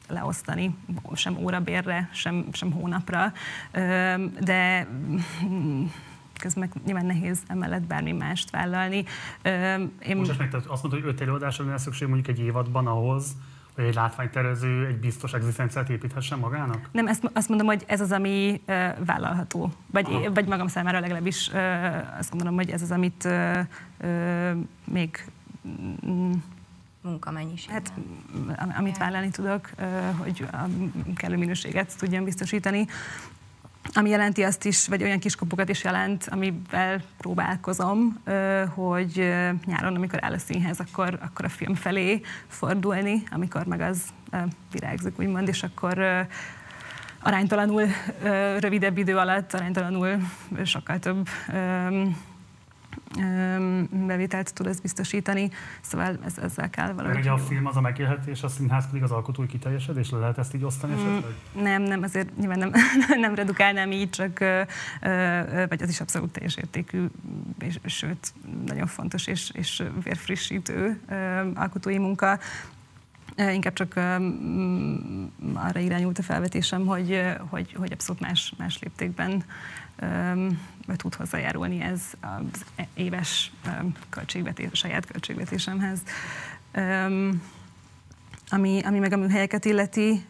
leosztani, 0.08 0.76
sem 1.14 1.38
órabérre, 1.38 2.10
sem, 2.14 2.46
sem 2.52 2.72
hónapra, 2.72 3.34
de 4.40 4.88
közben 6.38 6.70
meg 6.74 6.84
nyilván 6.86 7.06
nehéz 7.06 7.40
emellett 7.48 7.82
bármi 7.82 8.12
mást 8.12 8.50
vállalni. 8.50 9.06
Én... 10.00 10.18
Most 10.18 10.38
meg, 10.38 10.56
azt 10.68 10.84
mondod, 10.84 11.02
hogy 11.02 11.10
öt 11.10 11.22
előadásra 11.22 11.66
lenne 11.66 11.78
szükség 11.78 12.08
mondjuk 12.08 12.38
egy 12.38 12.44
évadban 12.46 12.88
ahhoz, 12.88 13.36
hogy 13.78 13.86
egy 13.86 13.96
látványtervező 13.96 14.86
egy 14.86 14.98
biztos 14.98 15.34
egzisztenciát 15.34 15.90
építhessen 15.90 16.40
magának? 16.40 16.90
Nem, 16.92 17.08
ezt, 17.08 17.30
azt 17.34 17.50
mondom, 17.50 17.68
hogy 17.68 17.84
ez 17.88 18.02
az, 18.02 18.12
ami 18.12 18.62
uh, 18.68 19.06
vállalható. 19.06 19.72
Vagy, 19.92 20.30
vagy 20.34 20.48
magam 20.48 20.68
számára 20.68 21.00
legalábbis 21.00 21.48
uh, 21.48 22.18
azt 22.20 22.30
gondolom, 22.30 22.56
hogy 22.56 22.70
ez 22.70 22.82
az, 22.82 22.92
amit 22.92 23.24
uh, 23.26 23.60
uh, 24.02 24.58
még 24.84 25.26
mm, 26.06 26.32
munkamennyiség. 27.02 27.72
Hát, 27.72 27.94
amit 28.78 28.98
vállalni 28.98 29.30
tudok, 29.30 29.70
hogy 30.18 30.48
a 30.52 30.58
kellő 31.16 31.38
minőséget 31.38 31.98
tudjam 31.98 32.24
biztosítani 32.24 32.88
ami 33.94 34.10
jelenti 34.10 34.44
azt 34.44 34.66
is, 34.66 34.88
vagy 34.88 35.04
olyan 35.04 35.20
kiskapukat 35.20 35.70
is 35.70 35.84
jelent, 35.84 36.28
amivel 36.32 37.02
próbálkozom, 37.18 38.18
hogy 38.74 39.34
nyáron, 39.66 39.96
amikor 39.96 40.24
áll 40.24 40.34
a 40.34 40.38
színhez, 40.38 40.80
akkor, 40.80 41.20
akkor 41.22 41.46
a 41.46 41.50
film 41.50 41.76
felé 41.76 42.22
fordulni, 42.48 43.24
amikor 43.32 43.66
meg 43.66 43.82
az 43.82 44.02
virágzik, 44.72 45.20
úgymond, 45.20 45.48
és 45.48 45.64
akkor 45.64 46.28
aránytalanul 47.22 47.88
rövidebb 48.60 48.98
idő 48.98 49.18
alatt, 49.18 49.54
aránytalanul 49.54 50.18
sokkal 50.64 51.00
több 51.00 51.28
bevételt 53.90 54.54
tud 54.54 54.68
ez 54.68 54.80
biztosítani, 54.80 55.50
szóval 55.82 56.20
ez, 56.26 56.38
ezzel 56.38 56.70
kell 56.70 56.94
valahogy. 56.94 57.18
Ugye 57.18 57.30
a 57.30 57.38
film 57.38 57.66
az 57.66 57.76
a 57.76 57.82
megélhetés, 57.82 58.44
a 58.44 58.48
színház 58.48 58.88
pedig 58.88 59.04
az 59.04 59.12
alkotói 59.12 59.46
kiteljesedés, 59.46 60.10
le 60.10 60.18
lehet 60.18 60.38
ezt 60.38 60.54
így 60.54 60.64
osztani 60.64 60.94
mm, 60.94 60.98
esetleg? 60.98 61.34
Nem, 61.62 61.82
nem, 61.82 62.02
azért 62.02 62.38
nyilván 62.38 62.60
nem, 62.60 62.72
nem 63.26 63.36
redukálnám 63.36 63.92
így, 63.92 64.10
csak 64.10 64.40
vagy 65.70 65.82
az 65.82 65.90
is 65.90 66.02
abszolút 66.02 66.32
teljes 66.32 66.56
értékű, 66.56 67.06
és, 67.60 67.80
sőt, 67.86 68.34
nagyon 68.66 68.88
fontos 68.88 69.28
és, 69.28 69.52
és 69.54 69.84
vérfrissítő 70.04 71.02
alkotói 71.56 71.98
munka. 71.98 72.40
Inkább 73.38 73.74
csak 73.74 73.96
arra 75.54 75.80
irányult 75.80 76.20
a 76.20 76.24
felvetésem, 76.24 76.86
hogy, 76.86 77.24
hogy, 77.50 77.74
hogy 77.74 77.92
abszolút 77.92 78.22
más, 78.22 78.54
más 78.58 78.80
léptékben 78.80 79.44
tud 80.96 81.16
hozzájárulni 81.16 81.82
ez 81.82 82.02
az 82.22 82.66
éves 82.94 83.52
költségvetés, 84.10 84.70
saját 84.74 85.06
költségvetésemhez. 85.06 86.00
Ami, 88.50 88.82
ami 88.84 89.00
meg 89.00 89.14
a 89.14 89.18
műhelyeket 89.18 89.66
illeti, 89.66 90.26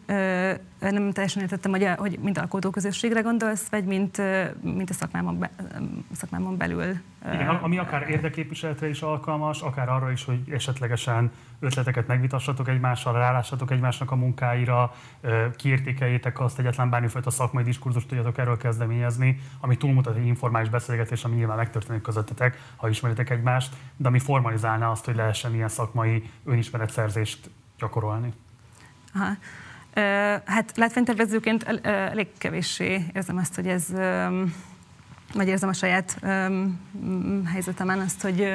nem 0.78 1.12
teljesen 1.12 1.42
értettem, 1.42 1.70
hogy, 1.70 1.88
hogy 1.96 2.18
mint 2.22 2.38
alkotóközösségre 2.38 3.20
gondolsz, 3.20 3.68
vagy 3.68 3.84
mint, 3.84 4.22
mint 4.62 4.90
a 4.90 4.92
szakmámon, 4.92 5.38
be, 5.38 5.50
szakmámon 6.12 6.56
belül. 6.56 6.94
Igen, 7.32 7.48
ami 7.48 7.78
akár 7.78 8.10
érdeképviseletre 8.10 8.88
is 8.88 9.02
alkalmas, 9.02 9.60
akár 9.60 9.88
arra 9.88 10.10
is, 10.10 10.24
hogy 10.24 10.50
esetlegesen 10.50 11.30
ötleteket 11.60 12.06
megvitassatok 12.06 12.68
egymással, 12.68 13.12
rálássatok 13.12 13.70
egymásnak 13.70 14.10
a 14.10 14.16
munkáira, 14.16 14.94
kiértékeljétek 15.56 16.40
azt, 16.40 16.58
egyetlen 16.58 16.90
bármifajta 16.90 17.30
szakmai 17.30 17.62
diskurzust 17.62 18.08
tudjatok 18.08 18.38
erről 18.38 18.56
kezdeményezni, 18.56 19.40
ami 19.60 19.76
túlmutat 19.76 20.16
egy 20.16 20.26
informális 20.26 20.68
beszélgetés, 20.68 21.24
ami 21.24 21.34
nyilván 21.34 21.56
megtörténik 21.56 22.02
közöttetek, 22.02 22.58
ha 22.76 22.88
ismeritek 22.88 23.30
egymást, 23.30 23.74
de 23.96 24.08
ami 24.08 24.18
formalizálná 24.18 24.90
azt, 24.90 25.04
hogy 25.04 25.16
lehessen 25.16 25.54
ilyen 25.54 25.68
szakmai 25.68 26.30
önismeretszerzést 26.44 27.50
gyakorolni. 27.78 28.32
Aha. 29.14 29.36
Hát 30.44 30.76
látványtervezőként 30.76 31.62
elég 31.84 32.28
kevéssé 32.38 33.04
érzem 33.14 33.36
azt, 33.36 33.54
hogy 33.54 33.66
ez, 33.66 33.86
vagy 35.34 35.48
érzem 35.48 35.68
a 35.68 35.72
saját 35.72 36.18
helyzetemen 37.44 37.98
azt, 37.98 38.22
hogy 38.22 38.48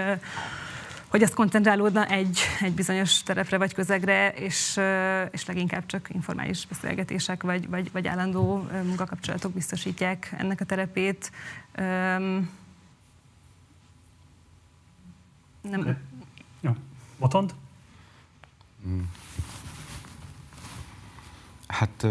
hogy 1.13 1.23
azt 1.23 1.33
koncentrálódna 1.33 2.05
egy, 2.05 2.39
egy 2.61 2.73
bizonyos 2.73 3.23
terepre 3.23 3.57
vagy 3.57 3.73
közegre, 3.73 4.29
és, 4.31 4.79
és 5.31 5.45
leginkább 5.45 5.85
csak 5.85 6.09
informális 6.13 6.67
beszélgetések 6.67 7.43
vagy, 7.43 7.69
vagy, 7.69 7.91
vagy 7.91 8.07
állandó 8.07 8.67
munkakapcsolatok 8.83 9.51
biztosítják 9.51 10.33
ennek 10.37 10.61
a 10.61 10.65
terepét. 10.65 11.31
Nem, 15.61 15.97
Jó. 16.61 16.71
Botond? 17.19 17.53
Hát 21.67 22.07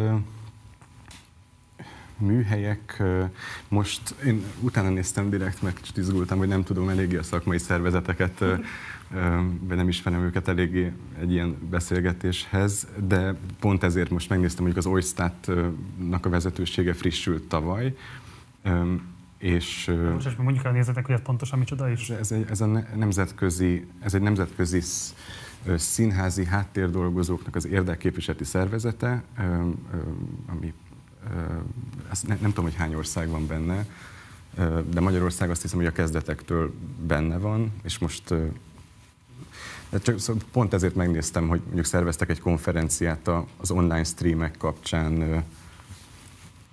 műhelyek, 2.16 3.02
most 3.68 4.14
én 4.24 4.44
utána 4.60 4.88
néztem 4.88 5.30
direkt, 5.30 5.62
meg 5.62 5.72
kicsit 5.72 5.96
izgultam, 5.96 6.38
hogy 6.38 6.48
nem 6.48 6.62
tudom 6.64 6.88
eléggé 6.88 7.16
a 7.16 7.22
szakmai 7.22 7.58
szervezeteket, 7.58 8.38
vagy 9.60 9.76
nem 9.76 9.88
ismerem 9.88 10.22
őket 10.22 10.48
eléggé 10.48 10.92
egy 11.20 11.32
ilyen 11.32 11.56
beszélgetéshez, 11.70 12.86
de 13.06 13.34
pont 13.60 13.82
ezért 13.82 14.10
most 14.10 14.28
megnéztem, 14.28 14.64
hogy 14.64 14.76
az 14.76 14.86
Oystatnak 14.86 16.26
a 16.26 16.28
vezetősége 16.28 16.92
frissült 16.92 17.48
tavaly, 17.48 17.94
és 19.38 19.92
Most 20.12 20.26
és 20.26 20.34
mondjuk 20.34 20.64
el 20.64 20.72
nézzetek, 20.72 21.06
hogy 21.06 21.14
ez 21.14 21.22
pontosan 21.22 21.58
micsoda 21.58 21.90
is. 21.90 22.10
ez, 22.10 22.32
egy, 22.32 22.46
ez, 22.50 22.60
a 22.60 22.66
ne- 22.66 22.94
nemzetközi, 22.94 23.86
ez 24.00 24.14
egy 24.14 24.20
nemzetközi 24.20 24.80
színházi 25.76 26.44
háttérdolgozóknak 26.44 27.56
az 27.56 27.66
érdekképviseleti 27.66 28.44
szervezete, 28.44 29.22
ami 30.46 30.74
ö, 31.24 31.56
ezt 32.10 32.26
ne, 32.26 32.36
nem 32.40 32.48
tudom, 32.48 32.64
hogy 32.64 32.74
hány 32.74 32.94
ország 32.94 33.28
van 33.28 33.46
benne, 33.46 33.86
de 34.90 35.00
Magyarország 35.00 35.50
azt 35.50 35.62
hiszem, 35.62 35.78
hogy 35.78 35.86
a 35.86 35.92
kezdetektől 35.92 36.74
benne 37.06 37.38
van, 37.38 37.72
és 37.82 37.98
most 37.98 38.34
de 39.92 39.98
csak 39.98 40.18
pont 40.52 40.72
ezért 40.72 40.94
megnéztem, 40.94 41.48
hogy 41.48 41.60
mondjuk 41.64 41.84
szerveztek 41.84 42.30
egy 42.30 42.40
konferenciát 42.40 43.30
az 43.56 43.70
online 43.70 44.04
streamek 44.04 44.56
kapcsán, 44.58 45.44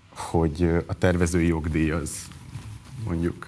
hogy 0.10 0.84
a 0.86 0.93
tervezői 0.93 1.48
jogdíj 1.48 1.91
az 1.91 2.27
mondjuk, 3.05 3.46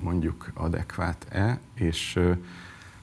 mondjuk 0.00 0.50
adekvát-e, 0.54 1.60
és 1.74 2.18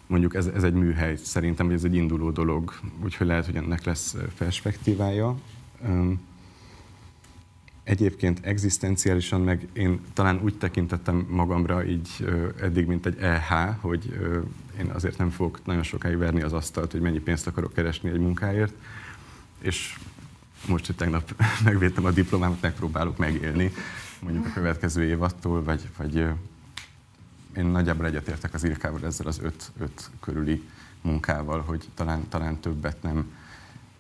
mondjuk 0.10 0.36
ez, 0.36 0.46
ez 0.46 0.64
egy 0.64 0.74
műhely, 0.74 1.16
szerintem 1.16 1.66
hogy 1.66 1.76
ez 1.76 1.84
egy 1.84 1.96
induló 1.96 2.32
dolog, 2.32 2.74
úgyhogy 3.04 3.28
lehet, 3.28 3.46
hogy 3.46 3.56
ennek 3.56 3.84
lesz 3.84 4.16
perspektívája. 4.38 5.36
Egyébként 7.84 8.40
egzisztenciálisan 8.46 9.42
meg 9.42 9.68
én 9.74 10.00
talán 10.14 10.40
úgy 10.44 10.58
tekintettem 10.58 11.28
magamra 11.30 11.86
így 11.86 12.26
eddig, 12.62 12.88
mint 12.88 13.06
egy 13.06 13.18
EH, 13.20 13.76
hogy 13.80 14.20
én 14.80 14.86
azért 14.86 15.18
nem 15.18 15.30
fogok 15.30 15.60
nagyon 15.66 15.84
sokáig 15.84 16.18
verni 16.18 16.42
az 16.42 16.54
asztalt, 16.54 16.92
hogy 16.92 17.02
mennyi 17.02 17.20
pénzt 17.20 17.48
akarok 17.48 17.74
keresni 17.74 18.10
egy 18.10 18.20
munkáért, 18.20 18.74
és 19.62 19.98
most, 20.68 20.86
hogy 20.86 20.96
tegnap 20.96 21.44
megvédtem 21.64 22.06
a 22.06 22.12
diplomámat, 22.12 22.62
megpróbálok 22.62 23.18
megélni 23.18 23.72
mondjuk 24.20 24.46
a 24.46 24.54
következő 24.54 25.04
évattól, 25.04 25.64
vagy, 25.64 25.82
vagy 25.98 26.28
én 27.60 27.66
nagyjából 27.66 28.06
egyetértek 28.06 28.54
az 28.54 28.64
Irkával 28.64 29.06
ezzel 29.06 29.28
az 29.28 29.40
öt, 29.40 29.72
öt 29.80 30.10
körüli 30.20 30.64
munkával, 31.02 31.62
hogy 31.62 31.90
talán, 31.94 32.28
talán 32.30 32.60
többet 32.60 33.02
nem 33.02 33.32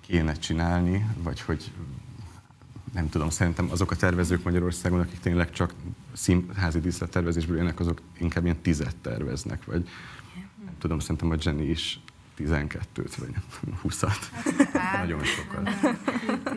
kéne 0.01 0.33
csinálni, 0.33 1.05
vagy 1.23 1.41
hogy 1.41 1.71
nem 2.93 3.09
tudom, 3.09 3.29
szerintem 3.29 3.69
azok 3.71 3.91
a 3.91 3.95
tervezők 3.95 4.43
Magyarországon, 4.43 4.99
akik 4.99 5.19
tényleg 5.19 5.51
csak 5.51 5.73
színházi 6.13 6.79
díszlettervezésből 6.79 7.57
élnek, 7.57 7.79
azok 7.79 8.01
inkább 8.17 8.43
ilyen 8.43 8.61
tizet 8.61 8.95
terveznek, 8.95 9.65
vagy 9.65 9.89
nem 10.65 10.73
tudom, 10.77 10.99
szerintem 10.99 11.31
a 11.31 11.35
Jenny 11.39 11.69
is 11.69 11.99
12-t, 12.37 13.13
vagy 13.17 13.33
20-at. 13.83 14.17
Nagyon 14.97 15.23
sokat. 15.23 15.69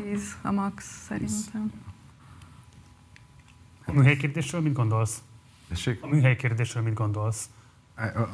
10 0.05 0.37
a 0.43 0.51
max 0.51 0.85
szerintem. 1.07 1.73
A 3.85 3.93
műhely 3.93 4.17
kérdésről 4.17 4.61
mit 4.61 4.73
gondolsz? 4.73 5.23
Tessék? 5.73 6.03
A 6.03 6.07
műhely 6.07 6.37
kérdésről 6.37 6.83
mit 6.83 6.95
gondolsz? 6.95 7.49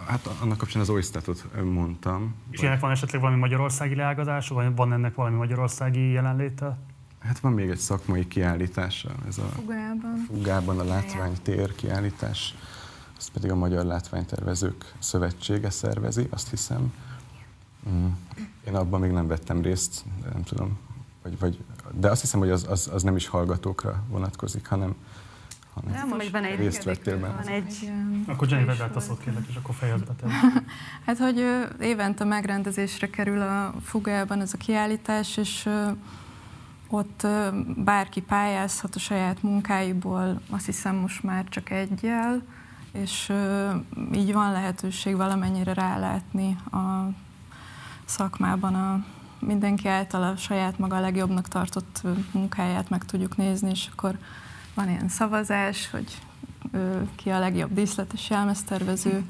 Hát 0.07 0.27
annak 0.41 0.57
kapcsán 0.57 0.83
az 0.83 0.89
Oystatot 0.89 1.47
mondtam. 1.65 2.35
És 2.51 2.61
ennek 2.61 2.81
van 2.81 2.91
esetleg 2.91 3.21
valami 3.21 3.39
magyarországi 3.39 3.95
leágazása, 3.95 4.55
vagy 4.55 4.77
van 4.77 4.93
ennek 4.93 5.15
valami 5.15 5.37
magyarországi 5.37 6.11
jelenléte? 6.11 6.79
Hát 7.19 7.39
van 7.39 7.53
még 7.53 7.69
egy 7.69 7.79
szakmai 7.79 8.29
kiállítása, 8.29 9.11
ez 9.29 9.39
a 9.39 9.43
Fugában. 9.43 10.25
Fugában 10.27 10.79
a 10.79 10.85
látványtér 10.85 11.75
kiállítás, 11.75 12.55
azt 13.17 13.31
pedig 13.31 13.51
a 13.51 13.55
Magyar 13.55 13.85
Látványtervezők 13.85 14.93
Szövetsége 14.99 15.71
szervezi, 15.71 16.27
azt 16.31 16.51
hiszem. 16.51 16.93
Mm. 17.91 18.07
Én 18.67 18.75
abban 18.75 19.01
még 19.01 19.11
nem 19.11 19.27
vettem 19.27 19.63
részt, 19.63 20.05
de 20.23 20.29
nem 20.33 20.43
tudom. 20.43 20.79
Vagy, 21.23 21.39
vagy, 21.39 21.65
de 21.93 22.11
azt 22.11 22.21
hiszem, 22.21 22.41
hogy 22.41 22.51
az, 22.51 22.67
az, 22.69 22.91
az 22.93 23.03
nem 23.03 23.17
is 23.17 23.27
hallgatókra 23.27 24.03
vonatkozik, 24.09 24.67
hanem, 24.67 24.95
hanem 25.85 26.09
Nem, 26.09 26.17
most 26.17 26.31
van 26.31 26.45
egy, 26.45 26.59
részt 26.59 26.85
vettél 26.85 27.19
benne. 27.19 27.35
van 27.35 27.49
egy 27.49 27.91
Akkor 28.27 28.49
Jenny 28.49 28.65
vedd 28.65 28.81
át 28.81 28.97
a 28.97 29.01
szót 29.01 29.21
kérlek, 29.21 29.45
és 29.49 29.57
akkor 29.57 29.75
fejezd 29.75 30.05
be. 30.05 30.15
Hát, 31.07 31.19
hogy 31.19 31.45
évente 31.81 32.25
megrendezésre 32.25 33.11
kerül 33.11 33.41
a 33.41 33.75
Fugában 33.83 34.41
ez 34.41 34.53
a 34.53 34.57
kiállítás, 34.57 35.37
és 35.37 35.69
ott 36.89 37.27
bárki 37.77 38.21
pályázhat 38.21 38.95
a 38.95 38.99
saját 38.99 39.43
munkáiból, 39.43 40.41
azt 40.51 40.67
hiszem 40.67 40.95
most 40.95 41.23
már 41.23 41.45
csak 41.49 41.71
egyel, 41.71 42.43
és 42.93 43.33
így 44.15 44.33
van 44.33 44.53
lehetőség 44.53 45.17
valamennyire 45.17 45.73
rálátni 45.75 46.57
a 46.71 47.09
szakmában 48.05 48.75
a 48.75 49.05
mindenki 49.39 49.89
által 49.89 50.23
a 50.23 50.37
saját 50.37 50.79
maga 50.79 50.97
a 50.97 51.01
legjobbnak 51.01 51.49
tartott 51.49 52.03
munkáját 52.33 52.89
meg 52.89 53.05
tudjuk 53.05 53.37
nézni, 53.37 53.71
és 53.71 53.89
akkor 53.93 54.19
van 54.79 54.89
ilyen 54.89 55.09
szavazás, 55.09 55.91
hogy 55.91 56.19
ö, 56.73 57.01
ki 57.15 57.31
a 57.31 57.39
legjobb 57.39 57.73
díszletes 57.73 58.31
jelmeztervező, 58.31 59.25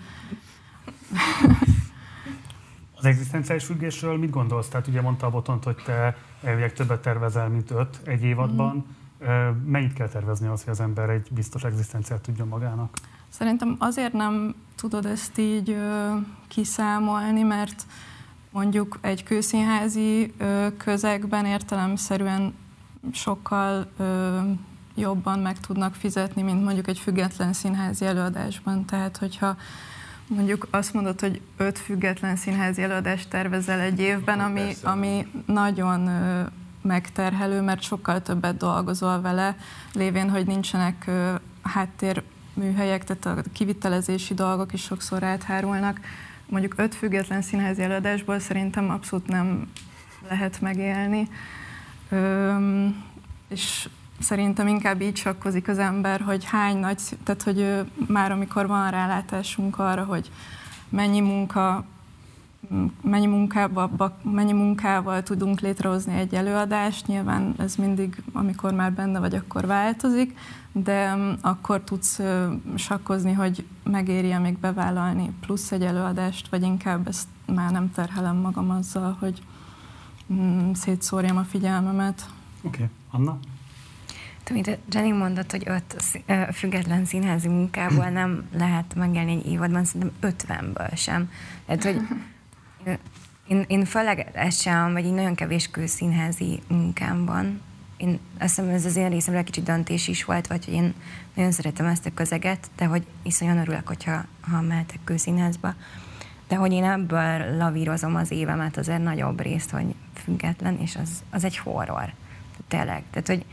Az 2.97 3.05
egzisztenciális 3.05 3.65
függésről 3.65 4.19
mit 4.19 4.31
gondolsz? 4.31 4.69
Tehát 4.69 4.87
ugye 4.87 5.01
mondta 5.01 5.27
a 5.27 5.31
Botont, 5.31 5.65
hogy 5.65 5.77
te 5.85 6.17
elvileg 6.43 6.73
többet 6.73 7.01
tervezel, 7.01 7.49
mint 7.49 7.71
öt 7.71 8.01
egy 8.05 8.23
évadban. 8.23 8.87
Ö, 9.19 9.51
Mennyit 9.65 9.93
kell 9.93 10.09
tervezni 10.09 10.47
az, 10.47 10.63
hogy 10.65 10.73
az 10.73 10.81
ember 10.81 11.11
egy 11.11 11.29
biztos 11.31 11.65
egzisztenciát 11.65 12.21
tudjon 12.21 12.49
magának? 12.49 12.97
Szerintem 13.29 13.77
azért 13.79 14.13
nem 14.13 14.55
tudod 14.77 15.07
ezt 15.07 15.39
így 15.39 15.71
ö, 15.71 16.15
kiszámolni, 16.49 17.43
mert 17.43 17.87
mondjuk 18.51 18.99
egy 19.01 19.23
kőszínházi 19.23 20.33
ö, 20.39 20.67
közegben 20.77 21.45
értelemszerűen 21.47 22.55
sokkal 23.13 23.87
ö, 23.97 24.39
jobban 24.99 25.39
meg 25.39 25.61
tudnak 25.61 25.95
fizetni, 25.95 26.43
mint 26.43 26.65
mondjuk 26.65 26.89
egy 26.89 26.99
független 26.99 27.53
színházi 27.53 28.05
előadásban. 28.05 28.85
Tehát, 28.85 29.17
hogyha 29.17 29.57
mondjuk 30.27 30.69
azt 30.71 30.95
mondod, 30.95 31.21
hogy 31.21 31.41
öt 31.57 31.79
független 31.79 32.37
színházi 32.37 32.83
előadást 32.83 33.29
tervezel 33.29 33.81
egy 33.81 34.01
évben, 34.01 34.41
ami, 34.41 34.61
persze. 34.61 34.89
ami 34.89 35.27
nagyon 35.47 36.11
megterhelő, 36.83 37.61
mert 37.61 37.83
sokkal 37.83 38.23
többet 38.23 38.57
dolgozol 38.57 39.21
vele, 39.21 39.57
lévén, 39.95 40.31
hogy 40.31 40.47
nincsenek 40.47 41.11
háttérműhelyek, 41.63 43.05
tehát 43.05 43.39
a 43.39 43.51
kivitelezési 43.53 44.35
dolgok 44.35 44.73
is 44.73 44.83
sokszor 44.83 45.23
áthárulnak. 45.23 46.01
Mondjuk 46.47 46.75
öt 46.77 46.95
független 46.95 47.43
színházi 47.43 47.83
előadásból 47.83 48.39
szerintem 48.39 48.91
abszolút 48.91 49.27
nem 49.27 49.69
lehet 50.29 50.61
megélni. 50.61 51.29
Öm, 52.11 53.05
és 53.49 53.89
szerintem 54.19 54.67
inkább 54.67 55.01
így 55.01 55.17
sakkozik 55.17 55.69
az 55.69 55.79
ember, 55.79 56.21
hogy 56.21 56.45
hány 56.45 56.77
nagy, 56.77 57.01
tehát 57.25 57.43
hogy 57.43 57.85
már 58.07 58.33
amikor 58.33 58.67
van 58.67 58.91
rálátásunk 58.91 59.79
arra, 59.79 60.05
hogy 60.05 60.31
mennyi 60.89 61.21
munka 61.21 61.85
mennyi 63.01 63.27
munkával, 63.27 64.17
mennyi 64.23 64.53
munkával 64.53 65.23
tudunk 65.23 65.61
létrehozni 65.61 66.15
egy 66.15 66.35
előadást. 66.35 67.07
Nyilván 67.07 67.55
ez 67.59 67.77
mindig, 67.77 68.23
amikor 68.33 68.73
már 68.73 68.93
benne 68.93 69.19
vagy, 69.19 69.35
akkor 69.35 69.67
változik, 69.67 70.39
de 70.73 71.17
akkor 71.41 71.81
tudsz 71.81 72.21
sakkozni, 72.75 73.33
hogy 73.33 73.67
megéri 73.83 74.37
még 74.37 74.59
bevállalni 74.59 75.33
plusz 75.41 75.73
egy 75.73 75.83
előadást, 75.83 76.49
vagy 76.49 76.63
inkább 76.63 77.09
ezt 77.09 77.29
már 77.47 77.71
nem 77.71 77.93
terhelem 77.93 78.37
magam 78.37 78.71
azzal, 78.71 79.17
hogy 79.21 79.43
szétszórjam 80.73 81.37
a 81.37 81.45
figyelmemet. 81.45 82.31
Oké, 82.63 82.83
okay. 82.83 82.89
Anna? 83.11 83.39
Amit 84.51 84.79
Jenny 84.91 85.13
mondott, 85.13 85.51
hogy 85.51 85.63
öt 85.67 85.97
független 86.53 87.05
színházi 87.05 87.49
munkából 87.49 88.09
nem 88.09 88.49
lehet 88.57 88.95
megélni 88.95 89.33
egy 89.33 89.47
évadban, 89.47 89.85
szerintem 89.85 90.13
ötvenből 90.21 90.91
sem. 90.95 91.31
Tehát, 91.67 91.85
hogy 91.85 92.01
én- 93.49 93.65
én, 93.67 93.85
főleg 93.85 94.31
ezt 94.33 94.61
sem, 94.61 94.93
vagy 94.93 95.05
így 95.05 95.13
nagyon 95.13 95.35
kevés 95.35 95.71
kőszínházi 95.71 96.63
munkám 96.69 97.25
van. 97.25 97.61
Én 97.97 98.19
azt 98.39 98.57
hiszem, 98.57 98.69
ez 98.71 98.85
az 98.85 98.97
én 98.97 99.09
részemről 99.09 99.41
egy 99.41 99.47
kicsit 99.47 99.65
döntés 99.65 100.09
is 100.09 100.25
volt, 100.25 100.47
vagy 100.47 100.65
hogy 100.65 100.75
én 100.75 100.95
nagyon 101.35 101.53
szeretem 101.53 101.87
ezt 101.87 102.07
a 102.07 102.15
közeget, 102.15 102.71
de 102.77 102.85
hogy 102.85 103.07
iszonyan 103.23 103.59
örülök, 103.59 103.87
hogyha 103.87 104.25
ha 104.41 104.61
mehetek 104.61 104.99
kőszínházba. 105.05 105.75
De 106.49 106.57
hogy 106.57 106.73
én 106.73 106.85
ebből 106.85 107.57
lavírozom 107.57 108.15
az 108.15 108.31
évemet 108.31 108.77
azért 108.77 109.03
nagyobb 109.03 109.41
részt, 109.41 109.71
hogy 109.71 109.95
független, 110.15 110.79
és 110.81 110.97
az, 110.97 111.11
az 111.31 111.45
egy 111.45 111.59
horror. 111.59 112.13
Tényleg. 112.69 113.03
Tehát, 113.11 113.27
hogy 113.27 113.45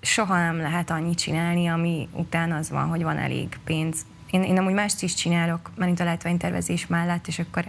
soha 0.00 0.38
nem 0.38 0.56
lehet 0.56 0.90
annyit 0.90 1.18
csinálni, 1.18 1.66
ami 1.66 2.08
után 2.12 2.52
az 2.52 2.70
van, 2.70 2.88
hogy 2.88 3.02
van 3.02 3.18
elég 3.18 3.58
pénz, 3.64 4.06
én, 4.30 4.42
én 4.42 4.58
amúgy 4.58 4.72
mást 4.72 5.02
is 5.02 5.14
csinálok, 5.14 5.70
mert 5.76 6.00
a 6.00 6.04
látványtervezés 6.04 6.86
mellett, 6.86 7.26
és 7.26 7.38
akkor 7.38 7.64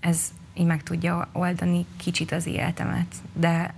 ez 0.00 0.32
így 0.54 0.66
meg 0.66 0.82
tudja 0.82 1.28
oldani 1.32 1.86
kicsit 1.96 2.32
az 2.32 2.46
életemet. 2.46 3.14
De 3.32 3.74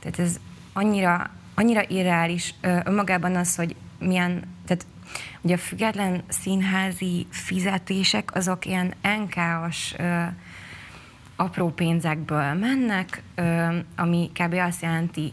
tehát 0.00 0.18
ez 0.18 0.36
annyira, 0.72 1.30
annyira 1.54 1.82
irreális 1.88 2.54
önmagában 2.60 3.36
az, 3.36 3.56
hogy 3.56 3.76
milyen, 3.98 4.42
tehát 4.66 4.86
ugye 5.40 5.54
a 5.54 5.58
független 5.58 6.22
színházi 6.28 7.26
fizetések 7.30 8.34
azok 8.34 8.66
ilyen 8.66 8.94
NK-os 9.02 9.94
apró 11.36 11.68
pénzekből 11.70 12.52
mennek, 12.52 13.22
ö, 13.34 13.78
ami 13.96 14.30
kb. 14.34 14.54
azt 14.54 14.82
jelenti, 14.82 15.32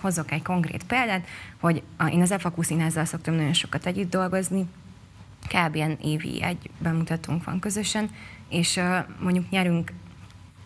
hozok 0.00 0.30
egy 0.30 0.42
konkrét 0.42 0.84
példát, 0.84 1.26
hogy 1.60 1.82
a, 1.96 2.06
én 2.06 2.20
az 2.20 2.30
EFAKU 2.30 2.62
színházzal 2.62 3.04
szoktam 3.04 3.34
nagyon 3.34 3.52
sokat 3.52 3.86
együtt 3.86 4.10
dolgozni, 4.10 4.66
kb. 5.46 5.74
ilyen 5.74 5.98
évi 6.02 6.42
egy 6.42 6.70
bemutatónk 6.78 7.44
van 7.44 7.58
közösen, 7.58 8.10
és 8.48 8.76
ö, 8.76 8.98
mondjuk 9.20 9.50
nyerünk 9.50 9.92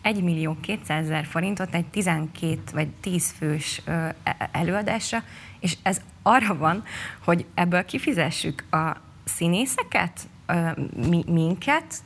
1 0.01 0.23
millió 0.23 0.57
200 0.61 1.05
ezer 1.05 1.25
forintot 1.25 1.73
egy 1.73 1.85
12 1.85 2.59
vagy 2.73 2.87
10 2.89 3.31
fős 3.37 3.81
e, 3.85 4.15
előadásra, 4.51 5.23
és 5.59 5.77
ez 5.83 6.01
arra 6.21 6.57
van, 6.57 6.83
hogy 7.23 7.45
ebből 7.53 7.85
kifizessük 7.85 8.63
a 8.71 8.97
színészeket, 9.23 10.19
ö, 10.45 10.69
mi, 11.09 11.23
minket, 11.27 12.03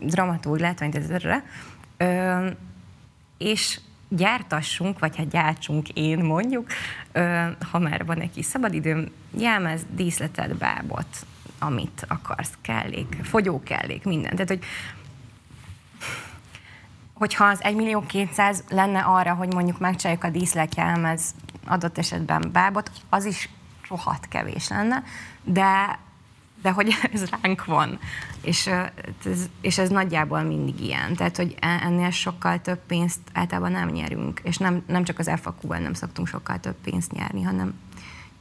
dramaturg 0.00 0.60
látványtervezetre, 0.60 1.44
és 3.38 3.80
gyártassunk, 4.08 4.98
vagy 4.98 5.16
hát 5.16 5.28
gyártsunk 5.28 5.88
én 5.88 6.18
mondjuk, 6.18 6.66
ha 7.70 7.78
már 7.78 8.04
van 8.04 8.20
egy 8.20 8.30
kis 8.30 8.46
szabadidőm, 8.46 9.10
jelmez, 9.38 9.80
díszletet, 9.90 10.56
bábot, 10.56 11.26
amit 11.58 12.04
akarsz, 12.08 12.52
kellék, 12.60 13.20
fogyó 13.22 13.62
kellék, 13.62 14.04
minden. 14.04 14.30
Tehát, 14.30 14.48
hogy 14.48 14.64
hogyha 17.12 17.44
az 17.44 17.62
1 17.62 17.74
millió 17.74 18.00
200 18.06 18.64
lenne 18.68 19.00
arra, 19.00 19.34
hogy 19.34 19.54
mondjuk 19.54 19.78
megcsináljuk 19.78 20.24
a 20.24 20.30
díszlet, 20.30 20.74
jelmez, 20.74 21.34
adott 21.66 21.98
esetben 21.98 22.50
bábot, 22.52 22.90
az 23.08 23.24
is 23.24 23.48
rohadt 23.88 24.28
kevés 24.28 24.68
lenne, 24.68 25.02
de 25.42 25.98
de 26.64 26.70
hogy 26.70 26.94
ez 27.12 27.24
ránk 27.30 27.64
van. 27.64 27.98
És 28.40 28.70
és 29.60 29.78
ez 29.78 29.88
nagyjából 29.88 30.42
mindig 30.42 30.80
ilyen. 30.80 31.14
Tehát, 31.14 31.36
hogy 31.36 31.54
e, 31.60 31.80
ennél 31.82 32.10
sokkal 32.10 32.60
több 32.60 32.78
pénzt 32.86 33.20
általában 33.32 33.72
nem 33.72 33.88
nyerünk. 33.88 34.40
És 34.44 34.56
nem, 34.56 34.82
nem 34.86 35.04
csak 35.04 35.18
az 35.18 35.30
FAQ-ban 35.40 35.82
nem 35.82 35.92
szoktunk 35.94 36.28
sokkal 36.28 36.60
több 36.60 36.76
pénzt 36.84 37.12
nyerni, 37.12 37.42
hanem 37.42 37.74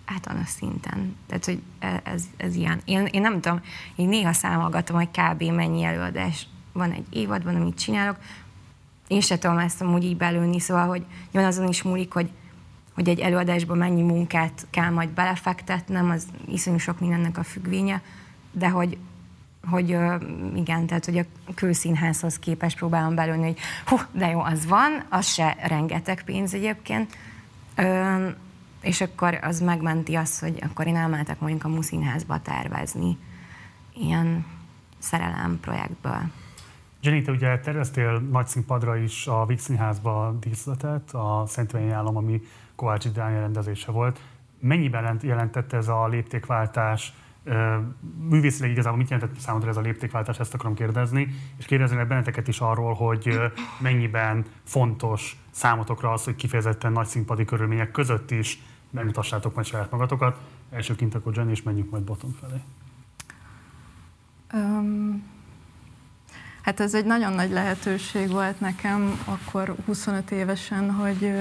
általános 0.06 0.50
szinten. 0.50 1.16
Tehát, 1.28 1.46
hogy 1.46 1.62
e, 1.80 2.02
ez, 2.04 2.24
ez 2.38 2.56
ilyen. 2.56 2.82
Én, 2.86 3.06
én 3.06 3.22
nem 3.22 3.42
tudom, 3.42 3.62
én 3.96 4.08
néha 4.08 4.34
számolgatom, 4.34 4.96
hogy 4.96 5.10
kb. 5.12 5.44
mennyi 5.44 5.84
előadás 5.84 6.48
van 6.74 6.92
egy 6.92 7.06
évadban, 7.10 7.56
amit 7.56 7.80
csinálok. 7.80 8.18
Én 9.08 9.22
se 9.22 9.38
tudom 9.38 9.58
ezt 9.58 9.82
amúgy 9.82 10.04
így 10.04 10.18
belőni, 10.18 10.60
szóval, 10.60 10.88
hogy 10.88 11.06
nyilván 11.32 11.52
azon 11.52 11.68
is 11.68 11.82
múlik, 11.82 12.14
hogy 12.14 12.30
hogy 12.94 13.10
egy 13.10 13.20
előadásban 13.20 13.78
mennyi 13.78 14.02
munkát 14.02 14.68
kell 14.70 14.90
majd 14.90 15.10
belefektetnem, 15.10 16.10
az 16.10 16.28
iszonyú 16.48 16.78
sok 16.78 17.00
mindennek 17.00 17.38
a 17.38 17.44
függvénye, 17.44 18.02
de 18.52 18.70
hogy, 18.70 18.98
hogy 19.70 19.90
igen, 20.56 20.86
tehát 20.86 21.06
hogy 21.06 21.18
a 21.18 21.54
külszínházhoz 21.56 22.40
képest 22.40 22.78
próbálom 22.78 23.16
belőni, 23.16 23.44
hogy 23.44 23.60
hú, 23.86 23.98
de 24.12 24.30
jó, 24.30 24.40
az 24.40 24.66
van, 24.66 25.04
az 25.10 25.26
se 25.26 25.58
rengeteg 25.62 26.24
pénz 26.24 26.54
egyébként, 26.54 27.16
Ö, 27.76 28.28
és 28.82 29.02
akkor 29.02 29.40
az 29.42 29.60
megmenti 29.60 30.16
azt, 30.16 30.40
hogy 30.40 30.60
akkor 30.62 30.88
én 30.88 30.96
elmehetek 30.96 31.40
mondjuk 31.40 31.64
a 31.64 31.68
muszínházba 31.68 32.42
tervezni 32.42 33.18
ilyen 33.94 34.46
szerelem 34.98 35.60
projektből. 35.62 36.22
Jenny, 37.02 37.24
te 37.24 37.32
ugye 37.32 37.60
terveztél 37.60 38.20
nagy 38.20 38.48
színpadra 38.48 38.98
is 38.98 39.28
a 39.28 39.46
Víg 39.46 39.60
Színházba 39.60 40.38
díszletet, 40.40 41.14
a 41.14 41.44
Szentvényi 41.48 41.92
Állam, 41.92 42.18
ami 42.18 42.42
Kovács 42.76 43.08
Dániel 43.08 43.42
rendezése 43.42 43.92
volt. 43.92 44.20
Mennyiben 44.60 45.20
jelentette 45.22 45.78
ez 45.78 45.88
a 45.88 46.08
léptékváltás 46.08 47.14
művészileg 48.30 48.72
igazából 48.72 48.98
mit 48.98 49.10
jelentett 49.10 49.40
számodra 49.40 49.70
ez 49.70 49.78
a 49.78 49.82
léptékváltás, 49.82 50.40
ezt 50.40 50.54
akarom 50.54 50.76
kérdezni, 50.76 51.28
és 51.58 51.66
kérdezni 51.66 51.96
meg 51.96 52.08
benneteket 52.08 52.48
is 52.48 52.60
arról, 52.60 52.94
hogy 52.94 53.40
mennyiben 53.80 54.46
fontos 54.64 55.38
számotokra 55.52 56.12
az, 56.12 56.24
hogy 56.24 56.36
kifejezetten 56.36 56.92
nagy 56.92 57.08
színpadi 57.08 57.46
körülmények 57.46 57.92
között 57.92 58.32
is 58.32 58.62
megmutassátok 58.90 59.54
majd 59.56 59.68
saját 59.68 59.92
magatokat. 59.92 60.40
Elsőként 60.72 61.16
akkor 61.16 61.36
Jenny, 61.36 61.50
és 61.50 61.64
menjünk 61.64 61.90
majd 61.90 62.04
Boton 62.04 62.36
felé. 62.40 62.62
Um, 64.54 65.24
hát 66.62 66.80
ez 66.80 66.94
egy 66.94 67.06
nagyon 67.06 67.34
nagy 67.34 67.52
lehetőség 67.52 68.30
volt 68.30 68.60
nekem 68.60 69.22
akkor 69.26 69.76
25 69.86 70.32
évesen, 70.32 70.92
hogy 70.92 71.34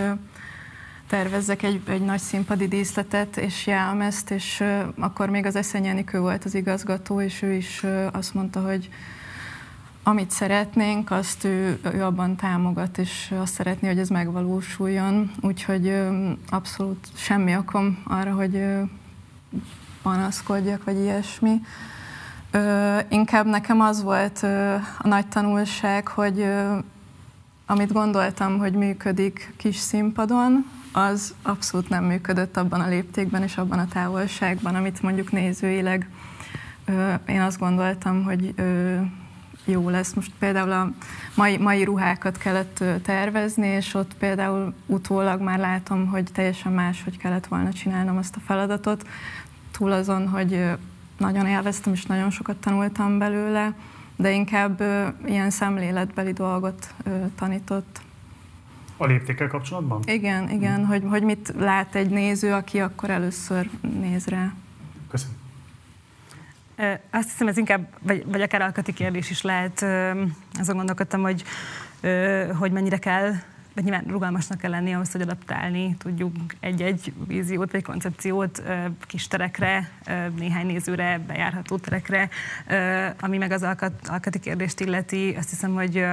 tervezzek 1.13 1.63
egy, 1.63 1.81
egy 1.89 2.01
nagy 2.01 2.19
színpadi 2.19 2.69
díszletet 2.69 3.37
és 3.37 3.67
jelmezt, 3.67 4.31
és 4.31 4.61
uh, 4.61 4.83
akkor 4.99 5.29
még 5.29 5.47
az 5.47 5.57
Eszenyi 5.57 5.89
Enikő 5.89 6.21
volt 6.21 6.45
az 6.45 6.55
igazgató, 6.55 7.21
és 7.21 7.43
ő 7.43 7.53
is 7.53 7.83
uh, 7.83 8.07
azt 8.13 8.35
mondta, 8.35 8.61
hogy 8.61 8.89
amit 10.03 10.31
szeretnénk, 10.31 11.11
azt 11.11 11.45
ő, 11.45 11.81
ő 11.95 12.05
abban 12.05 12.37
támogat, 12.37 12.99
és 12.99 13.35
azt 13.39 13.53
szeretné, 13.53 13.89
hogy 13.89 13.99
ez 13.99 14.09
megvalósuljon. 14.09 15.31
Úgyhogy 15.41 15.87
uh, 15.87 16.31
abszolút 16.49 17.09
semmi 17.15 17.57
okom 17.57 18.03
arra, 18.05 18.35
hogy 18.35 18.55
uh, 18.55 18.81
panaszkodjak, 20.03 20.85
vagy 20.85 20.97
ilyesmi. 20.97 21.61
Ö, 22.51 22.99
inkább 23.09 23.47
nekem 23.47 23.81
az 23.81 24.03
volt 24.03 24.43
ö, 24.43 24.75
a 24.99 25.09
nagy 25.09 25.27
tanulság, 25.27 26.09
hogy 26.09 26.41
ö, 26.41 26.79
amit 27.67 27.93
gondoltam, 27.93 28.59
hogy 28.59 28.73
működik 28.73 29.55
kis 29.57 29.77
színpadon, 29.77 30.67
az 30.93 31.35
abszolút 31.43 31.89
nem 31.89 32.05
működött 32.05 32.57
abban 32.57 32.81
a 32.81 32.89
léptékben 32.89 33.43
és 33.43 33.57
abban 33.57 33.79
a 33.79 33.89
távolságban, 33.89 34.75
amit 34.75 35.03
mondjuk 35.03 35.33
nézőileg 35.33 36.09
ö, 36.85 37.13
én 37.27 37.41
azt 37.41 37.59
gondoltam, 37.59 38.25
hogy 38.25 38.53
ö, 38.57 38.97
jó 39.65 39.89
lesz. 39.89 40.13
Most 40.13 40.33
például 40.39 40.73
a 40.73 40.91
mai, 41.35 41.59
mai 41.59 41.85
ruhákat 41.85 42.39
kellett 42.39 42.85
tervezni, 43.03 43.67
és 43.67 43.95
ott 43.95 44.15
például 44.15 44.75
utólag 44.87 45.41
már 45.41 45.59
látom, 45.59 46.07
hogy 46.07 46.25
teljesen 46.33 46.73
más, 46.73 47.03
hogy 47.03 47.17
kellett 47.17 47.47
volna 47.47 47.73
csinálnom 47.73 48.17
azt 48.17 48.37
a 48.37 48.41
feladatot. 48.47 49.07
Túl 49.71 49.93
azon, 49.93 50.29
hogy 50.29 50.65
nagyon 51.19 51.47
élveztem, 51.47 51.93
és 51.93 52.07
nagyon 52.07 52.31
sokat 52.31 52.57
tanultam 52.57 53.19
belőle, 53.19 53.75
de 54.17 54.33
inkább 54.33 54.83
ilyen 55.27 55.51
szemléletbeli 55.51 56.33
dolgot 56.33 56.95
tanított. 57.39 58.01
A 58.97 59.07
léptékkel 59.07 59.49
kapcsolatban? 59.49 60.03
Igen, 60.05 60.51
igen, 60.51 60.77
hmm. 60.77 60.87
hogy, 60.87 61.03
hogy 61.09 61.23
mit 61.23 61.55
lát 61.59 61.95
egy 61.95 62.11
néző, 62.11 62.53
aki 62.53 62.81
akkor 62.81 63.11
először 63.11 63.71
néz 64.01 64.27
rá. 64.27 64.53
Köszönöm. 65.11 65.37
Azt 67.11 67.31
hiszem, 67.31 67.49
ez 67.49 67.57
inkább, 67.57 67.89
vagy, 68.01 68.25
vagy 68.27 68.41
akár 68.41 68.63
alkati 68.63 68.93
kérdés 68.93 69.31
is 69.31 69.43
lehet. 69.43 69.83
Azon 70.59 70.77
gondolkodtam, 70.77 71.23
hogy, 71.23 71.45
hogy 72.59 72.73
mennyire 72.73 72.99
kell 72.99 73.33
vagy 73.75 73.85
nyilván 73.85 74.05
rugalmasnak 74.07 74.59
kell 74.59 74.71
lenni 74.71 74.93
ahhoz, 74.93 75.13
hogy 75.13 75.21
adaptálni 75.21 75.97
tudjuk 75.99 76.35
egy-egy 76.61 77.13
víziót 77.27 77.73
vagy 77.73 77.83
koncepciót 77.83 78.63
kis 79.07 79.29
terekre, 79.29 79.91
néhány 80.37 80.67
nézőre, 80.67 81.19
bejárható 81.27 81.79
terekre, 81.79 82.29
ami 83.21 83.39
meg 83.39 83.51
az 83.51 83.63
alkat, 83.63 84.09
alkati 84.09 84.39
kérdést 84.39 84.81
illeti. 84.81 85.35
Azt 85.39 85.51
hiszem, 85.51 85.75
hogy 85.75 86.05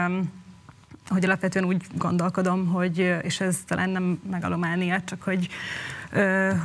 hogy 1.09 1.25
alapvetően 1.25 1.65
úgy 1.65 1.85
gondolkodom, 1.95 2.67
hogy, 2.67 2.97
és 3.21 3.39
ez 3.39 3.57
talán 3.67 3.89
nem 3.89 4.21
megalománia, 4.29 5.01
csak 5.01 5.21
hogy, 5.21 5.47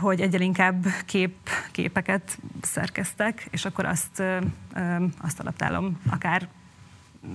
hogy 0.00 0.20
egyre 0.20 0.44
inkább 0.44 0.86
kép, 1.04 1.36
képeket 1.70 2.38
szerkeztek, 2.62 3.46
és 3.50 3.64
akkor 3.64 3.84
azt, 3.84 4.22
azt 5.20 5.40
adaptálom 5.40 6.00
akár 6.10 6.48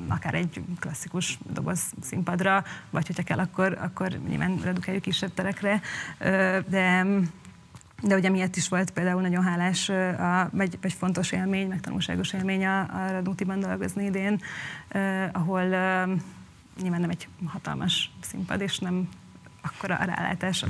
akár 0.07 0.33
egy 0.33 0.61
klasszikus 0.79 1.37
doboz 1.53 1.81
színpadra, 2.01 2.63
vagy 2.89 3.07
hogyha 3.07 3.23
kell, 3.23 3.39
akkor, 3.39 3.77
akkor 3.81 4.09
nyilván 4.27 4.59
redukáljuk 4.63 5.03
kisebb 5.03 5.33
terekre, 5.33 5.81
de 6.67 7.05
de 8.01 8.15
ugye 8.15 8.29
miért 8.29 8.55
is 8.55 8.69
volt 8.69 8.91
például 8.91 9.21
nagyon 9.21 9.43
hálás, 9.43 9.89
a, 9.89 10.49
vagy, 10.51 10.77
vagy 10.81 10.93
fontos 10.93 11.31
élmény, 11.31 11.67
meg 11.67 11.81
tanulságos 11.81 12.33
élmény 12.33 12.65
a, 12.65 12.79
a 12.79 13.11
Radnótiban 13.11 13.59
dolgozni 13.59 14.05
idén, 14.05 14.41
ahol 15.31 15.69
nyilván 16.81 17.01
nem 17.01 17.09
egy 17.09 17.27
hatalmas 17.45 18.11
színpad, 18.21 18.61
és 18.61 18.79
nem 18.79 19.09
akkora 19.61 19.95
a 19.95 20.03
rálátás, 20.03 20.65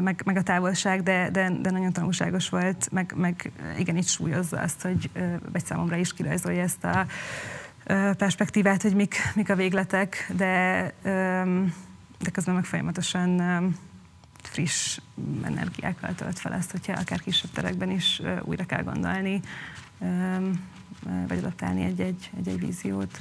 meg, 0.00 0.22
meg 0.24 0.36
a 0.36 0.42
távolság, 0.42 1.02
de, 1.02 1.30
de, 1.30 1.50
de 1.60 1.70
nagyon 1.70 1.92
tanulságos 1.92 2.48
volt, 2.48 2.88
meg, 2.92 3.12
meg 3.16 3.52
igenis 3.78 4.10
súlyozza 4.10 4.60
azt, 4.60 4.82
hogy 4.82 5.10
egy 5.52 5.64
számomra 5.64 5.96
is 5.96 6.14
kirajzolja 6.14 6.62
ezt 6.62 6.84
a 6.84 7.06
perspektívát, 8.14 8.82
hogy 8.82 8.94
mik, 8.94 9.16
mik 9.34 9.50
a 9.50 9.54
végletek, 9.54 10.30
de, 10.36 10.92
de 12.18 12.30
közben 12.32 12.54
meg 12.54 12.64
folyamatosan 12.64 13.40
friss 14.42 14.98
energiákkal 15.42 16.14
tölt 16.14 16.38
fel 16.38 16.52
ezt, 16.52 16.70
hogyha 16.70 16.92
akár 16.92 17.20
kisebb 17.20 17.50
terekben 17.50 17.90
is 17.90 18.22
újra 18.44 18.64
kell 18.66 18.82
gondolni, 18.82 19.40
vagy 21.02 21.38
adaptálni 21.38 21.82
egy-egy, 21.82 22.30
egy-egy 22.36 22.58
víziót. 22.58 23.20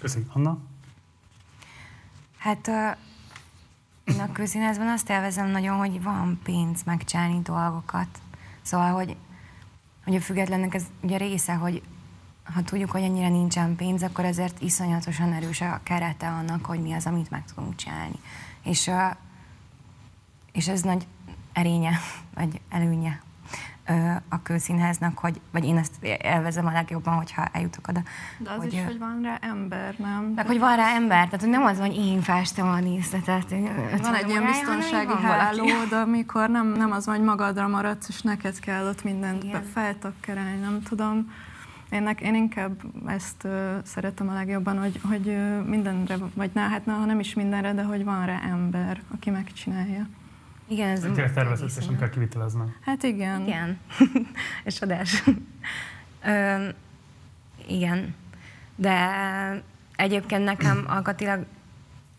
Köszönjük. 0.00 0.34
Anna? 0.34 0.58
Hát 2.38 2.68
én 4.04 4.20
a 4.20 4.32
közínházban 4.32 4.88
azt 4.88 5.10
elvezem 5.10 5.48
nagyon, 5.48 5.76
hogy 5.76 6.02
van 6.02 6.40
pénz 6.42 6.82
megcsinálni 6.82 7.40
dolgokat. 7.42 8.08
Szóval, 8.62 8.92
hogy, 8.92 9.16
hogy 10.04 10.14
a 10.14 10.20
függetlennek 10.20 10.74
ez 10.74 10.84
ugye 11.00 11.16
része, 11.16 11.54
hogy 11.54 11.82
ha 12.54 12.62
tudjuk, 12.62 12.90
hogy 12.90 13.02
ennyire 13.02 13.28
nincsen 13.28 13.76
pénz, 13.76 14.02
akkor 14.02 14.24
ezért 14.24 14.62
iszonyatosan 14.62 15.32
erős 15.32 15.60
a 15.60 15.80
kerete 15.82 16.28
annak, 16.28 16.64
hogy 16.64 16.80
mi 16.82 16.92
az, 16.92 17.06
amit 17.06 17.30
meg 17.30 17.44
tudunk 17.44 17.76
csinálni. 17.76 18.18
És, 18.62 18.90
és 20.52 20.68
ez 20.68 20.82
nagy 20.82 21.06
erénye, 21.52 21.98
vagy 22.34 22.60
előnye 22.68 23.22
a 24.28 24.42
kőszínháznak, 24.42 25.18
hogy, 25.18 25.40
vagy 25.50 25.64
én 25.64 25.76
ezt 25.76 25.94
elvezem 26.22 26.66
a 26.66 26.72
legjobban, 26.72 27.14
hogyha 27.14 27.44
eljutok 27.52 27.88
oda. 27.88 28.02
De 28.38 28.50
az 28.50 28.56
hogy, 28.56 28.72
is, 28.72 28.84
hogy 28.84 28.98
van 28.98 29.20
rá 29.22 29.38
ember, 29.40 29.94
nem? 29.98 30.32
Meg, 30.34 30.46
hogy 30.46 30.58
van 30.58 30.76
rá 30.76 30.94
ember, 30.94 31.24
tehát 31.24 31.40
hogy 31.40 31.50
nem 31.50 31.64
az, 31.64 31.78
hogy 31.78 31.96
én 31.96 32.20
fástam 32.20 32.68
a 32.68 32.80
díszletet. 32.80 33.50
Van 34.02 34.14
egy 34.14 34.28
ilyen 34.28 34.44
biztonsági 34.44 35.22
háló, 35.22 35.66
de 35.90 35.96
amikor 35.96 36.48
nem, 36.48 36.66
nem 36.66 36.92
az, 36.92 37.04
hogy 37.04 37.22
magadra 37.22 37.68
maradsz, 37.68 38.08
és 38.08 38.22
neked 38.22 38.58
kell 38.60 38.88
ott 38.88 39.04
mindent 39.04 39.44
feltakkerelni, 39.72 40.60
nem 40.60 40.82
tudom. 40.82 41.32
Én, 41.90 42.08
én 42.22 42.34
inkább 42.34 42.82
ezt 43.06 43.44
uh, 43.44 43.52
szeretem 43.82 44.28
a 44.28 44.32
legjobban, 44.32 44.78
hogy, 44.78 45.00
hogy 45.08 45.26
uh, 45.26 45.66
mindenre, 45.66 46.16
vagy 46.34 46.50
na, 46.54 46.60
hát 46.60 46.86
na, 46.86 46.92
ha 46.92 47.04
nem 47.04 47.20
is 47.20 47.34
mindenre, 47.34 47.72
de 47.72 47.82
hogy 47.82 48.04
van 48.04 48.26
rá 48.26 48.40
ember, 48.50 49.02
aki 49.14 49.30
megcsinálja. 49.30 50.06
Igen, 50.68 50.88
ez 50.88 51.00
Tényleg 51.00 51.32
tervezett, 51.32 51.76
és 51.78 51.86
nem 51.86 51.98
kell 51.98 52.08
kivitelezni. 52.08 52.74
Hát 52.80 53.02
igen. 53.02 53.40
Igen. 53.40 53.78
és 54.64 54.80
adás. 54.80 55.22
Ö, 56.24 56.68
igen. 57.66 58.14
De 58.76 59.62
egyébként 59.96 60.44
nekem 60.44 60.84
alkatilag 60.96 61.46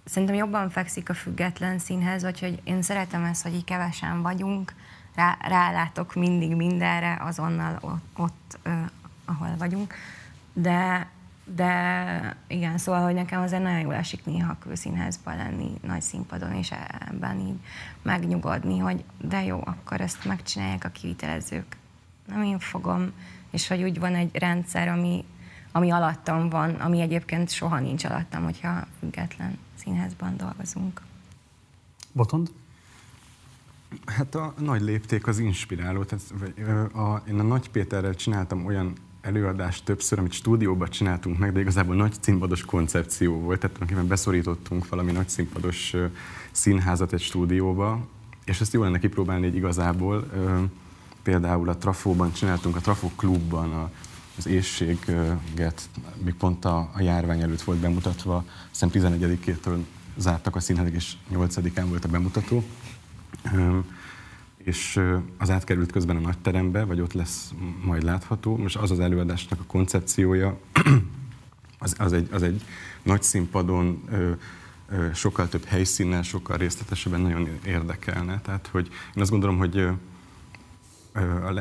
szerintem 0.05 0.38
jobban 0.38 0.69
fekszik 0.69 1.10
a 1.10 1.13
független 1.13 1.79
színhez, 1.79 2.23
vagy 2.23 2.39
hogy 2.39 2.62
én 2.63 2.81
szeretem 2.81 3.23
ezt, 3.23 3.43
hogy 3.43 3.53
így 3.53 3.63
kevesen 3.63 4.21
vagyunk, 4.21 4.73
rá, 5.15 5.38
rálátok 5.41 6.13
mindig 6.15 6.55
mindenre, 6.55 7.17
azonnal 7.19 7.77
ott, 7.81 8.03
ott 8.17 8.60
ö, 8.63 8.69
ahol 9.25 9.55
vagyunk. 9.58 9.93
De 10.53 11.08
de 11.45 12.38
igen, 12.47 12.77
szóval, 12.77 13.03
hogy 13.03 13.13
nekem 13.13 13.41
azért 13.41 13.63
nagyon 13.63 13.79
jól 13.79 13.93
esik 13.93 14.25
néha 14.25 14.58
külszínházban 14.60 15.36
lenni, 15.36 15.71
nagy 15.81 16.01
színpadon, 16.01 16.53
és 16.53 16.71
ebben 17.10 17.39
így 17.39 17.60
megnyugodni, 18.01 18.77
hogy 18.77 19.03
de 19.21 19.43
jó, 19.43 19.62
akkor 19.65 20.01
ezt 20.01 20.25
megcsinálják 20.25 20.84
a 20.84 20.89
kivitelezők. 20.89 21.77
Nem 22.27 22.43
én 22.43 22.60
fogom, 22.60 23.12
és 23.51 23.67
hogy 23.67 23.84
úgy 23.84 23.99
van 23.99 24.15
egy 24.15 24.36
rendszer, 24.36 24.88
ami, 24.88 25.25
ami 25.71 25.91
alattam 25.91 26.49
van, 26.49 26.75
ami 26.75 27.01
egyébként 27.01 27.49
soha 27.49 27.79
nincs 27.79 28.05
alattam, 28.05 28.43
hogyha 28.43 28.88
független 28.99 29.58
színházban 29.75 30.38
dolgozunk. 30.38 31.01
Botond? 32.12 32.51
Hát 34.05 34.36
a 34.36 34.53
nagy 34.58 34.81
lépték 34.81 35.27
az 35.27 35.39
inspiráló. 35.39 36.03
Tehát, 36.03 36.23
a, 36.93 37.23
én 37.27 37.39
a 37.39 37.43
Nagy 37.43 37.69
Péterrel 37.69 38.15
csináltam 38.15 38.65
olyan 38.65 38.93
előadást 39.25 39.83
többször, 39.83 40.19
amit 40.19 40.31
stúdióban 40.31 40.89
csináltunk 40.89 41.38
meg, 41.38 41.53
de 41.53 41.59
igazából 41.59 41.95
nagy 41.95 42.13
színpados 42.19 42.65
koncepció 42.65 43.31
volt, 43.33 43.59
tehát 43.59 43.75
tulajdonképpen 43.75 44.07
beszorítottunk 44.07 44.89
valami 44.89 45.11
nagy 45.11 45.29
színpados 45.29 45.93
színházat 46.51 47.13
egy 47.13 47.21
stúdióba, 47.21 48.07
és 48.45 48.61
ezt 48.61 48.73
jó 48.73 48.83
lenne 48.83 48.99
kipróbálni 48.99 49.45
egy 49.45 49.55
igazából. 49.55 50.27
Például 51.23 51.69
a 51.69 51.77
Trafóban 51.77 52.33
csináltunk, 52.33 52.75
a 52.75 52.79
Trafó 52.79 53.11
klubban 53.15 53.71
a, 53.71 53.91
az 54.38 54.47
éjséget, 54.47 55.89
még 56.23 56.33
pont 56.33 56.65
a, 56.65 56.89
a 56.93 57.01
járvány 57.01 57.41
előtt 57.41 57.61
volt 57.61 57.79
bemutatva, 57.79 58.45
aztán 58.71 58.89
11-től 58.93 59.77
zártak 60.17 60.55
a 60.55 60.59
színházak, 60.59 60.93
és 60.93 61.13
8-án 61.33 61.85
volt 61.88 62.05
a 62.05 62.07
bemutató 62.07 62.63
és 64.65 65.01
az 65.38 65.49
átkerült 65.49 65.91
közben 65.91 66.15
a 66.15 66.19
nagy 66.19 66.38
terembe, 66.38 66.84
vagy 66.84 67.01
ott 67.01 67.13
lesz 67.13 67.54
majd 67.84 68.04
látható. 68.04 68.58
Most 68.58 68.75
az 68.75 68.91
az 68.91 68.99
előadásnak 68.99 69.60
a 69.60 69.63
koncepciója, 69.67 70.58
az, 71.80 71.95
az, 71.97 72.13
egy, 72.13 72.28
az 72.32 72.43
egy 72.43 72.62
nagy 73.04 73.23
színpadon, 73.23 74.04
ö, 74.10 74.32
ö, 74.89 75.08
sokkal 75.13 75.49
több 75.49 75.63
helyszínnel, 75.63 76.21
sokkal 76.21 76.58
részletesebben 76.58 77.21
nagyon 77.21 77.47
érdekelne. 77.65 78.41
Tehát, 78.41 78.67
hogy 78.71 78.88
én 79.15 79.21
azt 79.21 79.32
gondolom, 79.32 79.58
hogy 79.58 79.88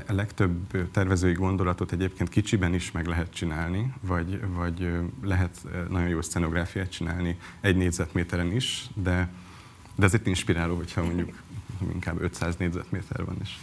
a 0.07 0.13
legtöbb 0.13 0.91
tervezői 0.91 1.33
gondolatot 1.33 1.93
egyébként 1.93 2.29
kicsiben 2.29 2.75
is 2.75 2.91
meg 2.91 3.07
lehet 3.07 3.35
csinálni, 3.35 3.93
vagy, 4.01 4.41
vagy 4.55 4.89
lehet 5.23 5.67
nagyon 5.89 6.09
jó 6.09 6.23
szenográfiát 6.23 6.91
csinálni 6.91 7.39
egy 7.61 7.77
négyzetméteren 7.77 8.53
is, 8.53 8.87
de, 8.95 9.29
de 9.95 10.05
ez 10.05 10.15
itt 10.15 10.27
inspiráló, 10.27 10.77
hogyha 10.77 11.05
mondjuk 11.05 11.33
inkább 11.93 12.21
500 12.21 12.57
négyzetméter 12.57 13.25
van 13.25 13.37
is. 13.43 13.59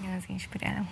Igen, 0.00 0.16
az 0.16 0.24
inspiráló. 0.26 0.86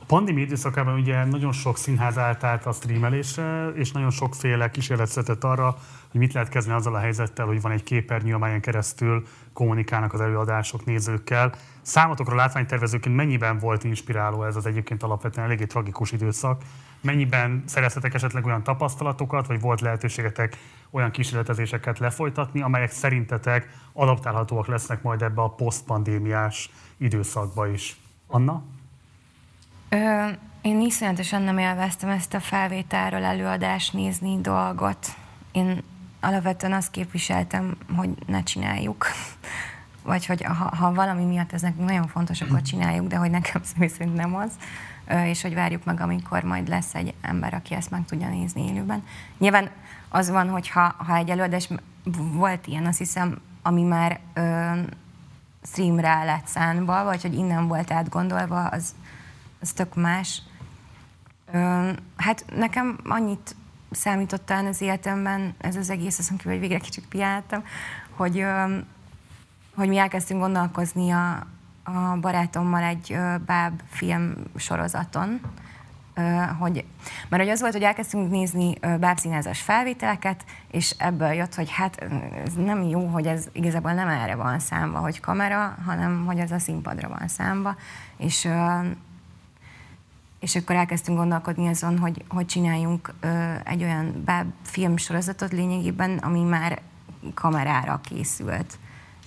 A 0.00 0.04
pandémia 0.14 0.44
időszakában 0.44 0.98
ugye 0.98 1.24
nagyon 1.24 1.52
sok 1.52 1.78
színház 1.78 2.18
állt 2.18 2.44
át 2.44 2.66
a 2.66 2.72
streamelésre, 2.72 3.68
és 3.68 3.92
nagyon 3.92 4.10
sokféle 4.10 4.70
kísérlet 4.70 5.08
született 5.08 5.44
arra, 5.44 5.76
hogy 6.10 6.20
mit 6.20 6.32
lehet 6.32 6.48
kezdeni 6.48 6.76
azzal 6.76 6.94
a 6.94 6.98
helyzettel, 6.98 7.46
hogy 7.46 7.60
van 7.60 7.72
egy 7.72 7.82
képernyő, 7.82 8.34
amelyen 8.34 8.60
keresztül 8.60 9.26
kommunikálnak 9.52 10.12
az 10.12 10.20
előadások 10.20 10.84
nézőkkel. 10.84 11.54
Számotokra 11.82 12.34
látványtervezőként 12.34 13.16
mennyiben 13.16 13.58
volt 13.58 13.84
inspiráló 13.84 14.44
ez 14.44 14.56
az 14.56 14.66
egyébként 14.66 15.02
alapvetően 15.02 15.46
eléggé 15.46 15.64
tragikus 15.64 16.12
időszak? 16.12 16.62
Mennyiben 17.00 17.62
szereztetek 17.66 18.14
esetleg 18.14 18.46
olyan 18.46 18.62
tapasztalatokat, 18.62 19.46
vagy 19.46 19.60
volt 19.60 19.80
lehetőségetek 19.80 20.56
olyan 20.90 21.10
kísérletezéseket 21.10 21.98
lefolytatni, 21.98 22.62
amelyek 22.62 22.90
szerintetek 22.90 23.68
adaptálhatóak 23.92 24.66
lesznek 24.66 25.02
majd 25.02 25.22
ebbe 25.22 25.42
a 25.42 25.48
posztpandémiás 25.48 26.70
időszakba 26.96 27.68
is? 27.68 27.96
Anna? 28.26 28.62
Ö, 29.88 30.26
én 30.62 30.80
iszonyatosan 30.80 31.42
nem 31.42 31.58
élveztem 31.58 32.08
ezt 32.08 32.34
a 32.34 32.40
felvételről 32.40 33.24
előadást 33.24 33.92
nézni 33.92 34.40
dolgot. 34.40 35.06
Én 35.52 35.82
alapvetően 36.20 36.72
azt 36.72 36.90
képviseltem, 36.90 37.76
hogy 37.96 38.10
ne 38.26 38.42
csináljuk. 38.42 39.06
Vagy 40.06 40.26
hogy 40.26 40.42
ha, 40.42 40.76
ha 40.76 40.92
valami 40.92 41.24
miatt 41.24 41.52
ez 41.52 41.62
nekünk 41.62 41.88
nagyon 41.88 42.06
fontos, 42.06 42.40
akkor 42.40 42.62
csináljuk, 42.62 43.06
de 43.06 43.16
hogy 43.16 43.30
nekem 43.30 43.62
személy 43.72 43.88
szerint 43.88 44.14
nem 44.14 44.34
az. 44.34 44.50
És 45.24 45.42
hogy 45.42 45.54
várjuk 45.54 45.84
meg, 45.84 46.00
amikor 46.00 46.42
majd 46.42 46.68
lesz 46.68 46.94
egy 46.94 47.14
ember, 47.20 47.54
aki 47.54 47.74
ezt 47.74 47.90
meg 47.90 48.04
tudja 48.04 48.28
nézni 48.28 48.68
élőben. 48.68 49.02
Nyilván 49.38 49.70
az 50.08 50.30
van, 50.30 50.48
hogy 50.48 50.68
ha, 50.68 50.94
ha 50.98 51.16
egy 51.16 51.30
előadás, 51.30 51.68
volt 52.32 52.66
ilyen, 52.66 52.86
azt 52.86 52.98
hiszem, 52.98 53.38
ami 53.62 53.82
már 53.82 54.20
ö, 54.34 54.70
streamre 55.62 56.24
lett 56.24 56.46
szánva, 56.46 57.04
vagy 57.04 57.22
hogy 57.22 57.34
innen 57.34 57.66
volt 57.66 57.90
átgondolva, 57.90 58.66
az, 58.66 58.94
az 59.60 59.72
tök 59.72 59.94
más. 59.94 60.42
Ö, 61.52 61.90
hát 62.16 62.44
nekem 62.56 62.98
annyit 63.04 63.56
számított 63.90 64.50
az 64.50 64.80
életemben 64.80 65.54
ez 65.58 65.76
az 65.76 65.90
egész, 65.90 66.18
azon 66.18 66.36
kívül, 66.36 66.52
hogy 66.52 66.60
végre 66.60 66.78
kicsit 66.78 67.08
piáltam, 67.08 67.64
hogy, 68.16 68.38
ö, 68.38 68.78
hogy 69.76 69.88
mi 69.88 69.96
elkezdtünk 69.96 70.40
gondolkozni 70.40 71.10
a, 71.10 71.46
a 71.84 72.16
barátommal 72.20 72.82
egy 72.82 73.16
báb 73.46 73.80
film 73.88 74.34
sorozaton, 74.56 75.40
hogy, 76.58 76.84
mert 77.28 77.42
hogy 77.42 77.52
az 77.52 77.60
volt, 77.60 77.72
hogy 77.72 77.82
elkezdtünk 77.82 78.30
nézni 78.30 78.74
bábszínházas 79.00 79.60
felvételeket, 79.60 80.44
és 80.70 80.94
ebből 80.98 81.32
jött, 81.32 81.54
hogy 81.54 81.70
hát 81.70 82.06
ez 82.44 82.52
nem 82.52 82.82
jó, 82.82 83.06
hogy 83.06 83.26
ez 83.26 83.46
igazából 83.52 83.92
nem 83.92 84.08
erre 84.08 84.34
van 84.34 84.58
számba, 84.58 84.98
hogy 84.98 85.20
kamera, 85.20 85.76
hanem 85.84 86.24
hogy 86.26 86.38
ez 86.38 86.50
a 86.50 86.58
színpadra 86.58 87.08
van 87.08 87.28
számba, 87.28 87.76
és 88.16 88.48
és 90.40 90.56
akkor 90.56 90.76
elkezdtünk 90.76 91.18
gondolkodni 91.18 91.68
azon, 91.68 91.98
hogy, 91.98 92.24
hogy 92.28 92.46
csináljunk 92.46 93.14
egy 93.64 93.82
olyan 93.82 94.22
báb 94.24 94.46
filmsorozatot 94.62 95.52
lényegében, 95.52 96.18
ami 96.18 96.42
már 96.42 96.82
kamerára 97.34 98.00
készült. 98.02 98.78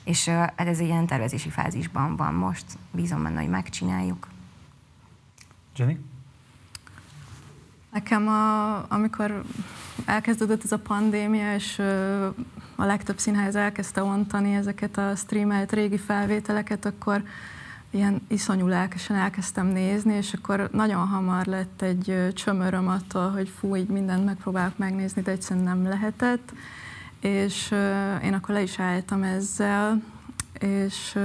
És 0.03 0.25
hát 0.27 0.59
ez 0.67 0.79
egy 0.79 0.85
ilyen 0.85 1.05
tervezési 1.05 1.49
fázisban 1.49 2.15
van 2.15 2.33
most. 2.33 2.65
Bízom 2.91 3.23
benne, 3.23 3.39
hogy 3.39 3.49
megcsináljuk. 3.49 4.27
Jenny? 5.75 5.97
Nekem, 7.91 8.27
a, 8.27 8.75
amikor 8.91 9.43
elkezdődött 10.05 10.63
ez 10.63 10.71
a 10.71 10.79
pandémia, 10.79 11.53
és 11.53 11.79
a 12.75 12.85
legtöbb 12.85 13.17
színház 13.17 13.55
elkezdte 13.55 14.03
ontani 14.03 14.55
ezeket 14.55 14.97
a 14.97 15.15
streamelt 15.15 15.71
régi 15.71 15.97
felvételeket, 15.97 16.85
akkor 16.85 17.23
ilyen 17.89 18.21
iszonyú 18.27 18.67
lelkesen 18.67 19.15
elkezdtem 19.15 19.67
nézni, 19.67 20.13
és 20.13 20.33
akkor 20.33 20.69
nagyon 20.71 21.07
hamar 21.07 21.45
lett 21.45 21.81
egy 21.81 22.33
csömöröm 22.33 22.87
attól, 22.87 23.29
hogy 23.31 23.49
fú, 23.59 23.75
így 23.75 23.87
mindent 23.87 24.25
megpróbálok 24.25 24.77
megnézni, 24.77 25.21
de 25.21 25.31
egyszerűen 25.31 25.65
nem 25.65 25.83
lehetett. 25.83 26.53
És 27.19 27.71
én 28.23 28.33
akkor 28.33 28.55
le 28.55 28.61
is 28.61 28.79
álltam 28.79 29.23
ezzel, 29.23 30.01
és 30.59 31.17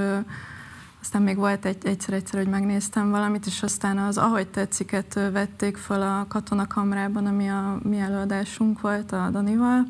aztán 1.01 1.23
még 1.23 1.37
volt 1.37 1.65
egy, 1.65 1.87
egyszer-egyszer, 1.87 2.39
hogy 2.39 2.49
megnéztem 2.49 3.11
valamit, 3.11 3.47
és 3.47 3.63
aztán 3.63 3.99
az 3.99 4.19
Ahogy 4.19 4.47
tetsziket 4.47 5.15
vették 5.15 5.77
fel 5.77 6.03
a 6.03 6.27
katonakamrában, 6.29 7.27
ami 7.27 7.49
a 7.49 7.79
mi 7.83 7.99
előadásunk 7.99 8.81
volt 8.81 9.13
a 9.13 9.29
Danival, 9.31 9.85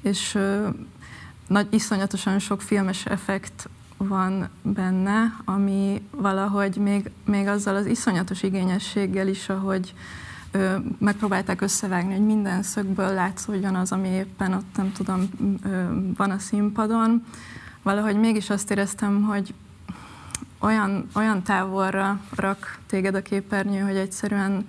és 0.00 0.38
nagy, 1.46 1.66
iszonyatosan 1.70 2.38
sok 2.38 2.62
filmes 2.62 3.06
effekt 3.06 3.68
van 3.96 4.48
benne, 4.62 5.36
ami 5.44 6.02
valahogy 6.10 6.76
még, 6.76 7.10
még 7.24 7.46
azzal 7.46 7.76
az 7.76 7.86
iszonyatos 7.86 8.42
igényességgel 8.42 9.28
is, 9.28 9.48
ahogy 9.48 9.94
megpróbálták 10.98 11.60
összevágni, 11.60 12.12
hogy 12.12 12.26
minden 12.26 12.62
szögből 12.62 13.14
látszódjon 13.14 13.74
az, 13.74 13.92
ami 13.92 14.08
éppen 14.08 14.52
ott, 14.52 14.76
nem 14.76 14.92
tudom, 14.92 15.28
van 16.16 16.30
a 16.30 16.38
színpadon. 16.38 17.24
Valahogy 17.82 18.16
mégis 18.16 18.50
azt 18.50 18.70
éreztem, 18.70 19.22
hogy 19.22 19.54
olyan, 20.58 21.08
olyan 21.14 21.42
távolra 21.42 22.20
rak 22.34 22.78
téged 22.86 23.14
a 23.14 23.22
képernyő, 23.22 23.80
hogy 23.80 23.96
egyszerűen 23.96 24.66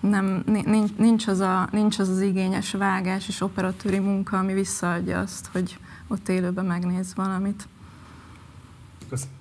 nem, 0.00 0.42
nincs, 0.46 0.90
nincs, 0.96 1.26
az 1.26 1.40
a, 1.40 1.68
nincs 1.72 1.98
az 1.98 2.08
az 2.08 2.20
igényes 2.20 2.72
vágás 2.72 3.28
és 3.28 3.40
operatőri 3.40 3.98
munka, 3.98 4.38
ami 4.38 4.52
visszaadja 4.52 5.18
azt, 5.18 5.48
hogy 5.52 5.78
ott 6.08 6.28
élőben 6.28 6.64
megnéz 6.64 7.14
valamit. 7.14 7.68
Köszönöm. 9.08 9.34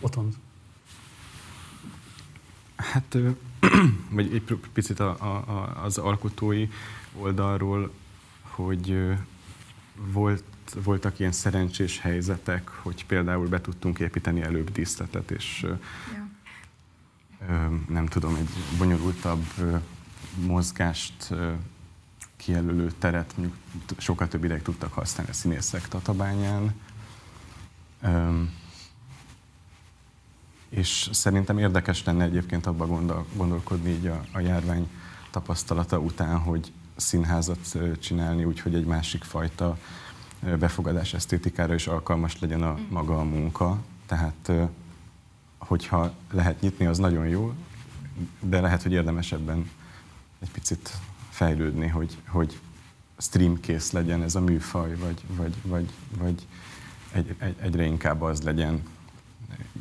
Otthon. 0.00 0.45
Hát, 2.92 3.16
vagy 4.10 4.34
egy 4.34 4.58
picit 4.72 5.00
a, 5.00 5.08
a, 5.08 5.82
az 5.84 5.98
alkotói 5.98 6.68
oldalról, 7.18 7.92
hogy 8.42 9.14
volt, 9.94 10.44
voltak 10.84 11.18
ilyen 11.18 11.32
szerencsés 11.32 12.00
helyzetek, 12.00 12.68
hogy 12.68 13.06
például 13.06 13.48
be 13.48 13.60
tudtunk 13.60 13.98
építeni 13.98 14.42
előbb 14.42 14.72
díszletet, 14.72 15.30
és 15.30 15.66
ja. 16.12 17.70
nem 17.88 18.06
tudom, 18.06 18.34
egy 18.34 18.48
bonyolultabb 18.78 19.44
mozgást 20.46 21.34
kijelölő 22.36 22.92
teret 22.98 23.36
mondjuk 23.36 23.58
sokkal 23.96 24.28
több 24.28 24.44
ideig 24.44 24.62
tudtak 24.62 24.92
használni 24.92 25.30
a 25.30 25.34
színészek 25.34 25.88
Tatabányán. 25.88 26.74
És 30.76 31.08
szerintem 31.12 31.58
érdekes 31.58 32.04
lenne 32.04 32.24
egyébként 32.24 32.66
abba 32.66 32.86
gondol, 32.86 33.26
gondolkodni 33.36 33.90
így 33.90 34.06
a, 34.06 34.24
a 34.32 34.40
járvány 34.40 34.90
tapasztalata 35.30 35.98
után, 35.98 36.38
hogy 36.38 36.72
színházat 36.96 37.78
csinálni 38.00 38.44
úgy, 38.44 38.60
hogy 38.60 38.74
egy 38.74 38.84
másik 38.84 39.24
fajta 39.24 39.78
befogadás 40.58 41.14
esztétikára 41.14 41.74
is 41.74 41.86
alkalmas 41.86 42.40
legyen 42.40 42.62
a 42.62 42.78
maga 42.90 43.18
a 43.18 43.24
munka. 43.24 43.78
Tehát, 44.06 44.52
hogyha 45.58 46.12
lehet 46.30 46.60
nyitni, 46.60 46.86
az 46.86 46.98
nagyon 46.98 47.26
jó, 47.26 47.52
de 48.40 48.60
lehet, 48.60 48.82
hogy 48.82 48.92
érdemesebben 48.92 49.70
egy 50.38 50.50
picit 50.50 50.90
fejlődni, 51.30 51.86
hogy, 51.86 52.16
hogy 52.28 52.60
streamkész 53.18 53.90
legyen 53.90 54.22
ez 54.22 54.34
a 54.34 54.40
műfaj, 54.40 54.96
vagy, 54.96 55.22
vagy, 55.28 55.54
vagy, 55.62 55.90
vagy 56.18 56.46
egy, 57.12 57.34
egy, 57.38 57.56
egyre 57.60 57.84
inkább 57.84 58.22
az 58.22 58.42
legyen. 58.42 58.82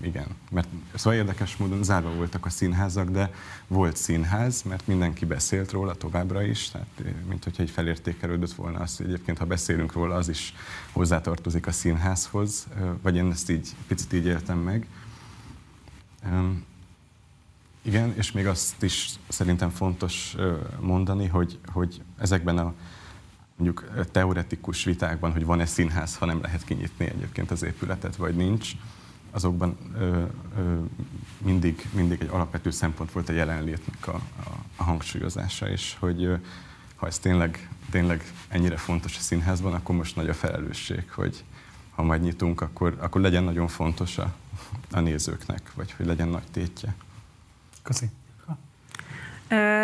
Igen, 0.02 0.28
mert 0.52 0.68
szóval 0.94 1.20
érdekes 1.20 1.58
módon 1.58 1.84
zárva 1.84 2.10
voltak 2.10 2.46
a 2.46 2.50
színházak, 2.50 3.10
de 3.10 3.34
volt 3.68 3.98
színház, 3.98 4.62
mert 4.62 4.88
mindenki 4.88 5.26
beszélt 5.26 5.72
róla 5.72 5.94
továbbra 5.94 6.44
is, 6.44 6.70
tehát 6.70 6.88
eh, 7.06 7.12
mint 7.28 7.44
hogyha 7.44 7.64
egy 7.64 7.70
felértékelődött 7.70 8.54
volna 8.54 8.80
az, 8.80 9.02
egyébként 9.02 9.38
ha 9.38 9.46
beszélünk 9.46 9.94
róla, 9.94 10.16
az 10.16 10.30
is 10.30 10.54
hozzátartozik 10.92 11.68
a 11.68 11.72
színházhoz, 11.72 12.68
eh, 12.76 12.82
vagy 13.02 13.16
én 13.16 13.32
ezt 13.32 13.50
így 13.50 13.76
picit 13.88 14.14
így 14.14 14.26
éltem 14.26 14.58
meg. 14.58 14.88
Igen, 17.82 18.14
és 18.16 18.32
még 18.32 18.48
azt 18.48 18.84
is 18.84 19.10
szerintem 19.28 19.70
fontos 19.70 20.36
mondani, 20.80 21.28
hogy, 21.28 21.60
hogy 21.66 22.02
ezekben 22.18 22.58
a 22.58 22.74
mondjuk 23.56 24.06
teoretikus 24.12 24.84
vitákban, 24.84 25.32
hogy 25.32 25.46
van-e 25.46 25.66
színház, 25.66 26.16
ha 26.16 26.26
nem 26.26 26.42
lehet 26.42 26.64
kinyitni 26.64 27.06
egyébként 27.06 27.52
az 27.52 27.64
épületet, 27.64 28.16
vagy 28.16 28.36
nincs, 28.36 28.72
azokban 29.36 29.78
ö, 29.98 30.24
ö, 30.58 30.80
mindig, 31.38 31.88
mindig 31.94 32.22
egy 32.22 32.30
alapvető 32.32 32.70
szempont 32.72 33.12
volt 33.12 33.30
a 33.30 33.34
jelenlétnek 33.34 34.08
a, 34.08 34.16
a, 34.16 34.50
a 34.76 34.84
hangsúlyozása, 34.84 35.70
és 35.70 35.96
hogy 36.00 36.24
ö, 36.24 36.36
ha 36.96 37.08
ez 37.08 37.20
tényleg, 37.20 37.70
tényleg 37.90 38.24
ennyire 38.48 38.78
fontos 38.78 39.18
a 39.18 39.20
színházban, 39.20 39.74
akkor 39.74 39.96
most 39.96 40.16
nagy 40.16 40.30
a 40.30 40.34
felelősség, 40.34 41.12
hogy 41.12 41.44
ha 41.96 42.04
majd 42.04 42.22
nyitunk, 42.22 42.62
akkor, 42.62 42.96
akkor 43.00 43.22
legyen 43.22 43.44
nagyon 43.44 43.68
fontos 43.68 44.18
a, 44.18 44.34
a 44.92 45.00
nézőknek, 45.00 45.72
vagy 45.74 45.92
hogy 45.92 46.06
legyen 46.06 46.28
nagy 46.28 46.52
tétje. 46.52 46.96
Köszi. 47.84 48.10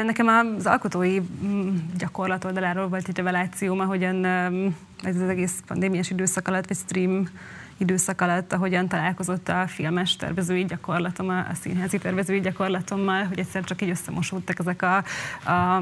Nekem 0.06 0.28
az 0.28 0.66
alkotói 0.66 1.20
mm, 1.20 1.78
gyakorlat 1.98 2.44
oldaláról 2.44 2.88
volt 2.88 3.08
egy 3.08 3.18
revelációm, 3.18 3.80
ahogyan 3.80 4.26
ez 5.04 5.16
az 5.16 5.30
egész 5.30 5.64
pandémiás 5.68 6.10
időszak 6.10 6.48
alatt, 6.48 6.68
vagy 6.68 6.78
stream 6.78 7.30
időszak 7.82 8.22
alatt, 8.22 8.54
ahogyan 8.54 8.88
találkozott 8.88 9.50
a 9.50 9.68
filmes 9.68 10.16
tervezői 10.16 10.66
gyakorlatom, 10.66 11.30
a, 11.30 11.46
színházi 11.62 11.98
tervezői 11.98 12.40
gyakorlatommal, 12.40 13.24
hogy 13.24 13.40
egyszer 13.40 13.64
csak 13.64 13.82
így 13.82 13.90
összemosódtak 13.90 14.60
ezek 14.60 14.82
a, 14.82 15.04
a, 15.44 15.52
a, 15.52 15.76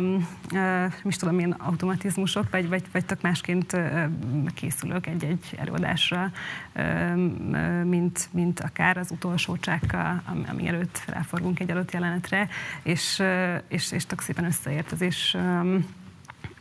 a 0.83 0.89
is 1.03 1.15
tudom 1.15 1.39
én, 1.39 1.51
automatizmusok, 1.51 2.49
vagy, 2.51 2.69
vagy, 2.69 2.83
vagy 2.91 3.05
tök 3.05 3.21
másként 3.21 3.77
készülök 4.53 5.07
egy-egy 5.07 5.57
előadásra, 5.57 6.31
mint, 7.83 8.27
mint 8.31 8.59
akár 8.59 8.97
az 8.97 9.11
utolsó 9.11 9.57
csákkal, 9.57 10.21
ami 10.49 10.67
előtt 10.67 10.97
felforgunk 10.97 11.59
egy 11.59 11.71
adott 11.71 11.91
jelenetre, 11.91 12.47
és, 12.83 13.23
és, 13.67 13.91
és 13.91 14.05
tök 14.05 14.21
szépen 14.21 14.45
összeért 14.45 14.91
ez, 14.91 15.01
és 15.01 15.37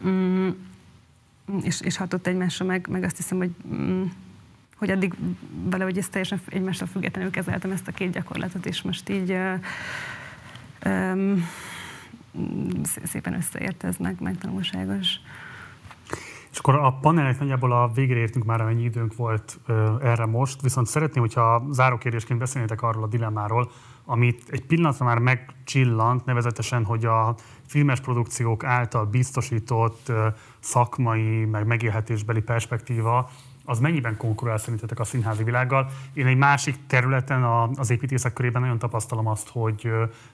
mm, 0.07 0.48
és, 1.62 1.81
és 1.81 1.96
hatott 1.96 2.27
egymásra, 2.27 2.64
meg, 2.64 2.87
meg 2.90 3.03
azt 3.03 3.16
hiszem, 3.16 3.38
hogy 3.38 3.51
mm, 3.74 4.03
hogy 4.79 4.91
addig 4.91 5.14
valahogy 5.64 5.99
ezt 5.99 6.11
teljesen 6.11 6.41
egymástól 6.49 6.88
függetlenül 6.88 7.31
kezeltem 7.31 7.71
ezt 7.71 7.88
a 7.88 7.93
két 7.93 8.11
gyakorlatot, 8.11 8.67
és 8.67 8.83
most 8.83 9.09
így 9.09 9.37
um, 10.87 11.49
szépen 13.05 13.35
összeért 13.35 13.85
ez 13.85 13.97
meg. 13.97 14.17
És 16.51 16.59
akkor 16.59 16.75
a 16.75 16.99
panelek 17.01 17.38
nagyjából 17.38 17.73
a 17.73 17.91
végére 17.95 18.19
értünk 18.19 18.45
már, 18.45 18.61
amennyi 18.61 18.83
időnk 18.83 19.17
volt 19.17 19.59
uh, 19.69 19.77
erre 20.03 20.27
most, 20.27 20.62
viszont 20.62 20.87
szeretném, 20.87 21.23
hogyha 21.23 21.67
zárókérdésként 21.71 22.38
beszélnétek 22.38 22.83
arról 22.83 23.03
a 23.03 23.07
dilemmáról, 23.07 23.71
amit 24.05 24.45
egy 24.51 24.67
pillanatra 24.67 25.05
már 25.05 25.19
megcsillant, 25.19 26.25
nevezetesen, 26.25 26.85
hogy 26.85 27.05
a 27.05 27.35
filmes 27.67 28.01
produkciók 28.01 28.64
által 28.64 29.05
biztosított 29.05 30.09
uh, 30.09 30.27
szakmai, 30.61 31.45
meg 31.45 31.67
megélhetésbeli 31.67 32.41
perspektíva 32.41 33.31
az 33.69 33.79
mennyiben 33.79 34.17
konkurál 34.17 34.59
szerintetek 34.59 35.01
a 35.01 35.05
színházi 35.05 35.45
világgal? 35.45 35.91
Én 36.13 36.27
egy 36.27 36.37
másik 36.37 36.77
területen, 36.87 37.43
az 37.77 37.91
építészek 37.91 38.33
körében 38.33 38.63
nagyon 38.63 38.79
tapasztalom 38.79 39.27
azt, 39.27 39.49
hogy 39.49 39.91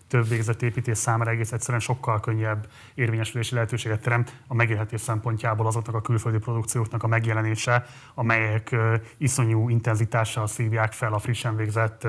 több 0.08 0.28
végzett 0.28 0.62
építés 0.62 0.98
számára 0.98 1.30
egész 1.30 1.52
egyszerűen 1.52 1.80
sokkal 1.80 2.20
könnyebb 2.20 2.66
érvényesülési 2.94 3.54
lehetőséget 3.54 4.02
teremt 4.02 4.36
a 4.46 4.54
megélhetés 4.54 5.00
szempontjából 5.00 5.66
azoknak 5.66 5.94
a 5.94 6.00
külföldi 6.00 6.38
produkcióknak 6.38 7.02
a 7.02 7.06
megjelenése, 7.06 7.86
amelyek 8.14 8.76
iszonyú 9.16 9.68
intenzitással 9.68 10.46
szívják 10.46 10.92
fel 10.92 11.12
a 11.12 11.18
frissen 11.18 11.56
végzett, 11.56 12.06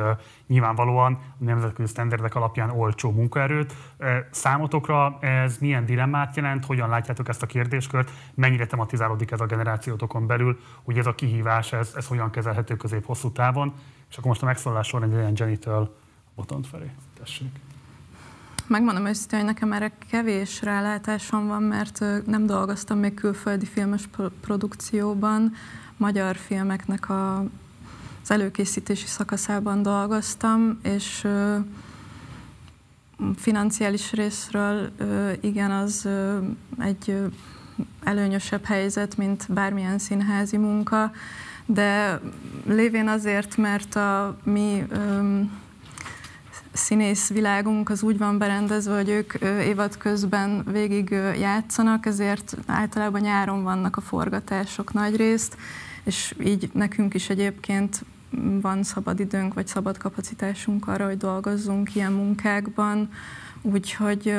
nyilvánvalóan 0.48 1.14
a 1.14 1.44
nemzetközi 1.44 1.90
sztenderdek 1.90 2.36
alapján 2.36 2.70
olcsó 2.70 3.12
munkaerőt. 3.12 3.76
Számotokra 4.32 5.18
ez 5.20 5.58
milyen 5.58 5.86
dilemmát 5.86 6.36
jelent, 6.36 6.66
hogyan 6.66 6.90
látjátok 6.90 7.30
ezt 7.30 7.44
a 7.44 7.46
kérdéskört, 7.46 8.12
mennyire 8.34 8.66
tematizálódik 8.66 9.32
ez 9.32 9.42
a 9.42 9.46
generációtokon 9.46 10.28
belül, 10.28 10.60
hogy 10.84 10.98
ez 10.98 11.06
a 11.06 11.15
kihívás, 11.16 11.74
ez, 11.74 11.94
ez 11.96 12.08
hogyan 12.08 12.30
kezelhető 12.30 12.76
közép-hosszú 12.76 13.32
távon, 13.32 13.74
és 14.10 14.18
akkor 14.18 14.30
most 14.30 14.42
a 14.42 14.46
megszólalás 14.46 14.88
során 14.88 15.10
egy 15.10 15.16
olyan 15.16 15.34
Jenny-től 15.36 15.96
Botont 16.36 16.68
felé. 16.68 16.92
Tessék. 17.20 17.50
Megmondom 18.68 19.06
őszintén, 19.06 19.40
hogy 19.40 19.48
nekem 19.48 19.74
erre 19.74 19.92
kevés 20.10 20.62
rálátásom 20.62 21.48
van, 21.48 21.64
mert 21.64 22.06
nem 22.26 22.46
dolgoztam 22.46 22.98
még 22.98 23.14
külföldi 23.14 23.66
filmes 23.66 24.10
produkcióban. 24.42 25.54
Magyar 25.98 26.36
filmeknek 26.36 27.10
a, 27.10 27.40
az 28.22 28.32
előkészítési 28.32 29.06
szakaszában 29.08 29.82
dolgoztam, 29.82 30.80
és 30.84 31.28
financiális 33.36 34.12
részről 34.12 34.92
igen, 35.42 35.72
az 35.72 36.08
egy 36.80 37.18
előnyösebb 38.04 38.66
helyzet, 38.66 39.18
mint 39.18 39.46
bármilyen 39.50 39.98
színházi 39.98 40.58
munka, 40.58 41.12
de 41.66 42.20
lévén 42.66 43.08
azért, 43.08 43.58
mert 43.58 43.96
a 43.96 44.38
mi 44.44 44.86
színész 46.72 47.30
világunk 47.30 47.90
az 47.90 48.04
úgy 48.04 48.18
van 48.18 48.38
berendezve, 48.38 48.96
hogy 48.96 49.10
ők 49.10 49.34
évad 49.64 49.98
közben 49.98 50.64
végig 50.72 51.10
játszanak, 51.40 52.06
ezért 52.06 52.58
általában 52.66 53.22
nyáron 53.22 53.64
vannak 53.64 53.98
a 53.98 54.02
forgatások 54.02 54.94
nagy 54.94 55.16
részt, 55.16 55.58
és 56.04 56.36
így 56.44 56.70
nekünk 56.74 57.14
is 57.14 57.30
egyébként 57.30 58.06
van 58.62 58.84
szabad 58.84 59.20
időnk, 59.20 59.54
vagy 59.54 59.68
szabad 59.68 59.98
kapacitásunk 59.98 60.88
arra, 60.88 61.06
hogy 61.06 61.18
dolgozzunk 61.18 61.96
ilyen 61.96 62.12
munkákban, 62.12 63.10
úgyhogy 63.62 64.34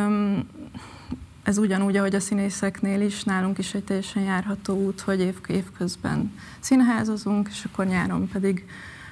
ez 1.47 1.59
ugyanúgy, 1.59 1.97
ahogy 1.97 2.15
a 2.15 2.21
színészeknél 2.21 3.01
is, 3.01 3.25
nálunk 3.25 3.59
is 3.59 3.75
egy 3.75 3.85
teljesen 3.85 4.23
járható 4.23 4.75
út, 4.75 5.01
hogy 5.01 5.21
év, 5.21 5.37
évközben 5.47 6.33
színházozunk, 6.61 7.49
és 7.49 7.65
akkor 7.65 7.87
nyáron 7.87 8.29
pedig 8.29 8.67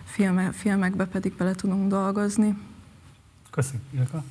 filme, 0.04 0.52
filmekbe 0.52 1.04
pedig 1.04 1.32
bele 1.36 1.54
tudunk 1.54 1.88
dolgozni. 1.88 2.58
Köszönöm, 3.50 3.82
Ilka. 3.90 4.24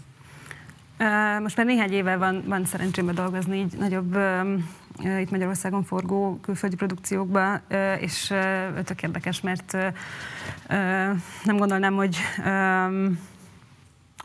Most 1.40 1.58
már 1.58 1.66
néhány 1.66 1.92
éve 1.92 2.18
van, 2.18 2.44
van 2.46 2.66
szerencsémbe 2.66 3.12
dolgozni 3.12 3.58
így 3.58 3.78
nagyobb 3.78 4.18
itt 5.20 5.32
Magyarországon 5.32 5.84
forgó 5.84 6.40
külföldi 6.42 6.76
produkciókba, 6.76 7.62
és 8.00 8.34
tök 8.84 9.04
érdekes, 9.04 9.42
mert 9.42 9.78
nem 11.44 11.58
gondolnám, 11.58 11.94
hogy 11.94 12.18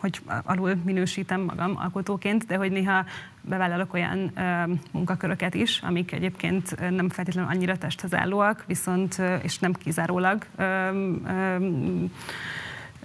hogy 0.01 0.23
alul 0.45 0.75
minősítem 0.85 1.41
magam 1.41 1.77
alkotóként, 1.77 2.47
de 2.47 2.57
hogy 2.57 2.71
néha 2.73 3.05
bevállalok 3.49 3.95
olyan 3.95 4.31
ö, 4.37 4.73
munkaköröket 4.91 5.55
is, 5.55 5.81
amik 5.83 6.13
egyébként 6.13 6.91
nem 6.91 7.09
feltétlenül 7.09 7.51
annyira 7.51 7.79
testhez 7.79 8.15
állóak, 8.15 8.65
viszont, 8.67 9.23
és 9.43 9.59
nem 9.59 9.73
kizárólag 9.73 10.45
ö, 10.57 10.91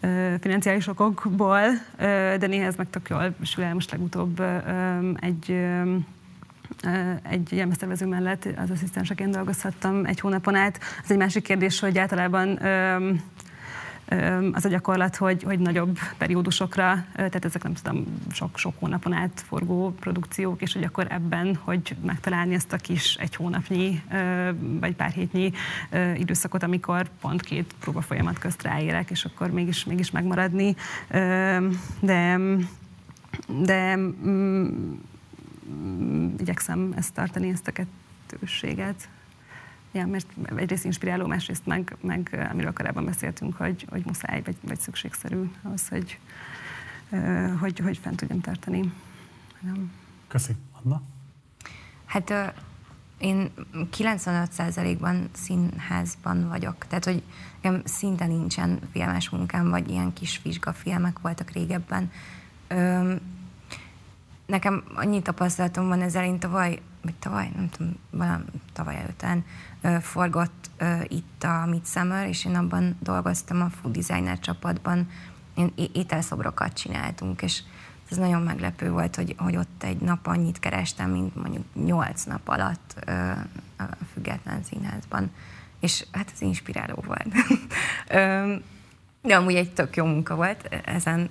ö, 0.02 0.34
financiális 0.40 0.88
okokból, 0.88 1.62
de 2.38 2.48
néha 2.48 2.66
ez 2.66 2.76
meg 2.76 2.90
tök 2.90 3.10
jól 3.10 3.36
sül 3.42 3.64
el 3.64 3.74
most 3.74 3.92
legutóbb 3.92 4.42
egy 5.20 5.62
egy 7.30 7.52
jelmeztervező 7.52 8.06
mellett 8.06 8.48
az 8.56 8.70
asszisztenseként 8.70 9.34
dolgozhattam 9.34 10.06
egy 10.06 10.20
hónapon 10.20 10.56
át. 10.56 10.80
Az 11.04 11.12
egy 11.12 11.18
másik 11.18 11.44
kérdés, 11.44 11.80
hogy 11.80 11.98
általában 11.98 12.60
az 14.52 14.66
a 14.66 14.70
gyakorlat, 14.70 15.16
hogy, 15.16 15.44
hogy 15.44 15.60
nagyobb 15.60 15.98
periódusokra, 16.18 17.06
tehát 17.16 17.46
ezek 17.46 17.64
nem 17.64 17.74
tudom, 17.74 18.06
sok-sok 18.32 18.74
hónapon 18.80 19.14
át 19.14 19.44
forgó 19.48 19.96
produkciók, 20.00 20.62
és 20.62 20.74
hogy 20.74 20.84
akkor 20.84 21.08
ebben, 21.10 21.56
hogy 21.56 21.96
megtalálni 22.06 22.54
ezt 22.54 22.74
a 22.74 22.78
kis 22.78 23.16
egy 23.16 23.36
hónapnyi 23.36 24.04
vagy 24.80 24.96
pár 24.96 25.12
hétnyi 25.12 25.52
időszakot, 26.18 26.64
amikor 26.64 27.10
pont 27.22 27.42
két 27.42 27.76
próba 27.80 28.02
folyamat 28.02 28.40
közt 28.40 28.64
ráérek, 28.64 29.10
és 29.10 29.26
akkor 29.26 29.52
mégis, 29.52 29.86
mégis 29.86 30.12
megmaradni. 30.12 30.76
De, 32.00 32.40
de 33.48 33.96
mm, 33.96 34.96
igyekszem 36.40 36.94
ezt 36.98 37.14
tartani, 37.14 37.50
ezt 37.50 37.68
a 37.68 37.72
kettősséget. 37.72 39.10
Ja, 39.94 40.06
mert 40.06 40.26
egyrészt 40.56 40.86
inspiráló, 40.86 41.28
másrészt 41.28 41.66
meg, 41.66 41.98
meg 42.02 42.48
amiről 42.52 42.74
korábban 42.74 43.06
beszéltünk, 43.06 43.58
hogy, 43.58 43.86
hogy 43.90 44.06
muszáj, 44.06 44.42
vagy, 44.42 44.56
vagy 44.62 44.80
szükségszerű 44.80 45.52
ahhoz, 45.62 45.88
hogy, 45.88 46.20
hogy, 47.60 47.80
hogy 47.80 47.98
fent 47.98 48.16
tudjam 48.16 48.42
tartani. 48.42 48.94
Köszönöm. 50.28 50.62
Anna? 50.84 51.02
Hát 52.06 52.54
én 53.18 53.52
95%-ban 53.74 55.30
színházban 55.32 56.48
vagyok, 56.48 56.86
tehát 56.88 57.06
hogy 57.06 57.24
nekem 57.62 57.82
szinte 57.86 58.26
nincsen 58.26 58.80
filmes 58.92 59.30
munkám, 59.30 59.70
vagy 59.70 59.90
ilyen 59.90 60.14
kis 60.14 60.42
vizsgafilmek 60.44 61.20
voltak 61.20 61.50
régebben. 61.50 62.12
Nekem 64.46 64.84
annyi 64.96 65.22
tapasztalatom 65.22 65.88
van 65.88 66.02
ezzel, 66.02 66.26
én 66.26 66.40
tavaly, 66.40 66.82
vagy 67.04 67.16
tavaly, 67.20 67.52
nem 67.56 67.70
tudom, 67.70 67.96
valami 68.10 68.44
tavaly 68.74 68.96
előtán 68.96 69.46
forgott 70.02 70.70
itt 71.08 71.44
a 71.44 71.66
Midsummer, 71.66 72.28
és 72.28 72.46
én 72.46 72.56
abban 72.56 72.98
dolgoztam 73.00 73.62
a 73.62 73.70
food 73.70 73.98
designer 73.98 74.40
csapatban, 74.40 75.10
én 75.56 75.74
ételszobrokat 75.94 76.74
csináltunk, 76.74 77.42
és 77.42 77.62
ez 78.12 78.18
nagyon 78.18 78.42
meglepő 78.42 78.92
volt, 78.92 79.16
hogy, 79.16 79.36
hogy 79.38 79.56
ott 79.56 79.84
egy 79.84 79.98
nap 79.98 80.28
annyit 80.28 80.60
kerestem, 80.60 81.10
mint 81.10 81.36
mondjuk 81.36 81.64
nyolc 81.86 82.24
nap 82.24 82.48
alatt 82.48 82.96
ö, 83.06 83.12
a 83.78 83.84
független 84.14 84.64
színházban. 84.64 85.32
És 85.80 86.06
hát 86.12 86.32
ez 86.34 86.42
inspiráló 86.42 87.04
volt. 87.06 87.28
De 89.22 89.36
amúgy 89.36 89.56
egy 89.56 89.74
tök 89.74 89.96
jó 89.96 90.06
munka 90.06 90.36
volt 90.36 90.82
ezen 90.86 91.30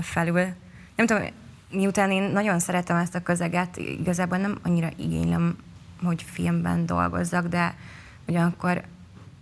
felül. 0.00 0.46
Nem 0.96 1.06
tudom, 1.06 1.22
miután 1.70 2.10
én 2.10 2.22
nagyon 2.22 2.58
szeretem 2.58 2.96
ezt 2.96 3.14
a 3.14 3.22
közeget, 3.22 3.76
igazából 3.76 4.38
nem 4.38 4.58
annyira 4.62 4.88
igénylem, 4.96 5.56
hogy 6.02 6.22
filmben 6.22 6.86
dolgozzak, 6.86 7.46
de 7.46 7.74
ugyanakkor, 8.28 8.82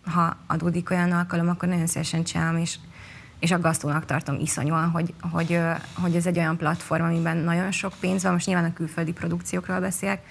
ha 0.05 0.37
adódik 0.47 0.91
olyan 0.91 1.12
alkalom, 1.12 1.49
akkor 1.49 1.68
nagyon 1.68 1.87
szívesen 1.87 2.24
csinálom, 2.24 2.61
és, 2.61 2.76
és 3.39 3.51
aggasztónak 3.51 4.05
tartom 4.05 4.39
iszonyúan, 4.41 4.91
hogy, 4.91 5.14
hogy, 5.20 5.61
hogy 5.95 6.16
ez 6.16 6.26
egy 6.26 6.39
olyan 6.39 6.57
platform, 6.57 7.05
amiben 7.05 7.37
nagyon 7.37 7.70
sok 7.70 7.93
pénz 8.01 8.22
van, 8.22 8.33
most 8.33 8.47
nyilván 8.47 8.64
a 8.64 8.72
külföldi 8.72 9.12
produkciókról 9.12 9.81
beszélek, 9.81 10.22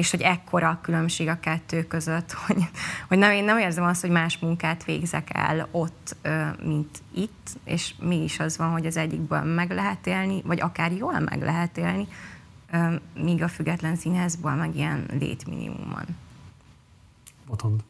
és 0.00 0.10
hogy 0.10 0.20
ekkora 0.20 0.68
a 0.68 0.78
különbség 0.82 1.28
a 1.28 1.40
kettő 1.40 1.86
között, 1.86 2.32
hogy, 2.46 2.70
hogy 3.08 3.18
nem, 3.18 3.30
én 3.30 3.44
nem 3.44 3.58
érzem 3.58 3.84
azt, 3.84 4.00
hogy 4.00 4.10
más 4.10 4.38
munkát 4.38 4.84
végzek 4.84 5.28
el 5.32 5.68
ott, 5.70 6.16
mint 6.64 7.02
itt, 7.14 7.48
és 7.64 7.94
mi 7.98 8.22
is 8.22 8.38
az 8.38 8.56
van, 8.56 8.70
hogy 8.70 8.86
az 8.86 8.96
egyikből 8.96 9.42
meg 9.42 9.70
lehet 9.70 10.06
élni, 10.06 10.42
vagy 10.44 10.60
akár 10.60 10.92
jól 10.92 11.18
meg 11.18 11.42
lehet 11.42 11.78
élni, 11.78 12.06
míg 13.14 13.42
a 13.42 13.48
független 13.48 13.96
színházból 13.96 14.54
meg 14.54 14.76
ilyen 14.76 15.06
létminimum 15.18 15.90
van. 15.90 16.06
Botond. 17.46 17.80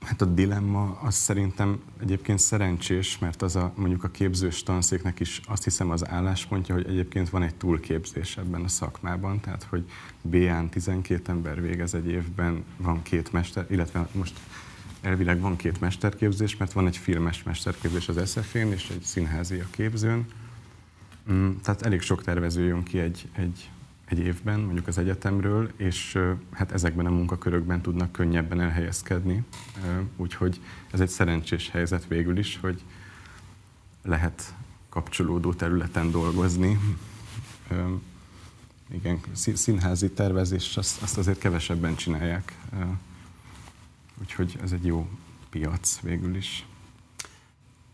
Hát 0.00 0.20
a 0.20 0.24
dilemma 0.24 0.98
az 1.02 1.14
szerintem 1.14 1.82
egyébként 2.00 2.38
szerencsés, 2.38 3.18
mert 3.18 3.42
az 3.42 3.56
a 3.56 3.72
mondjuk 3.76 4.04
a 4.04 4.08
képzős 4.08 4.62
tanszéknek 4.62 5.20
is 5.20 5.40
azt 5.46 5.64
hiszem 5.64 5.90
az 5.90 6.08
álláspontja, 6.08 6.74
hogy 6.74 6.86
egyébként 6.86 7.30
van 7.30 7.42
egy 7.42 7.54
túlképzés 7.54 8.36
ebben 8.36 8.64
a 8.64 8.68
szakmában, 8.68 9.40
tehát 9.40 9.62
hogy 9.62 9.84
B-án 10.22 10.68
12 10.68 11.32
ember 11.32 11.62
végez 11.62 11.94
egy 11.94 12.06
évben, 12.06 12.64
van 12.76 13.02
két 13.02 13.32
mester, 13.32 13.66
illetve 13.70 14.08
most 14.12 14.40
elvileg 15.00 15.40
van 15.40 15.56
két 15.56 15.80
mesterképzés, 15.80 16.56
mert 16.56 16.72
van 16.72 16.86
egy 16.86 16.96
filmes 16.96 17.42
mesterképzés 17.42 18.08
az 18.08 18.30
SF-én 18.30 18.72
és 18.72 18.90
egy 18.90 19.02
színházi 19.02 19.58
a 19.58 19.66
képzőn. 19.70 20.26
Mm, 21.32 21.50
tehát 21.62 21.82
elég 21.82 22.00
sok 22.00 22.22
tervező 22.22 22.64
jön 22.64 22.82
ki 22.82 22.98
egy, 22.98 23.28
egy 23.32 23.70
egy 24.08 24.18
évben, 24.18 24.60
mondjuk 24.60 24.86
az 24.86 24.98
egyetemről, 24.98 25.72
és 25.76 26.18
hát 26.52 26.72
ezekben 26.72 27.06
a 27.06 27.10
munkakörökben 27.10 27.80
tudnak 27.80 28.12
könnyebben 28.12 28.60
elhelyezkedni. 28.60 29.44
Úgyhogy 30.16 30.60
ez 30.90 31.00
egy 31.00 31.08
szerencsés 31.08 31.70
helyzet 31.70 32.06
végül 32.06 32.38
is, 32.38 32.58
hogy 32.60 32.84
lehet 34.02 34.54
kapcsolódó 34.88 35.54
területen 35.54 36.10
dolgozni. 36.10 36.78
Igen, 38.90 39.20
színházi 39.34 40.10
tervezés, 40.10 40.76
azt, 40.76 41.18
azért 41.18 41.38
kevesebben 41.38 41.94
csinálják. 41.94 42.58
Úgyhogy 44.20 44.58
ez 44.62 44.72
egy 44.72 44.86
jó 44.86 45.08
piac 45.50 46.00
végül 46.00 46.36
is. 46.36 46.66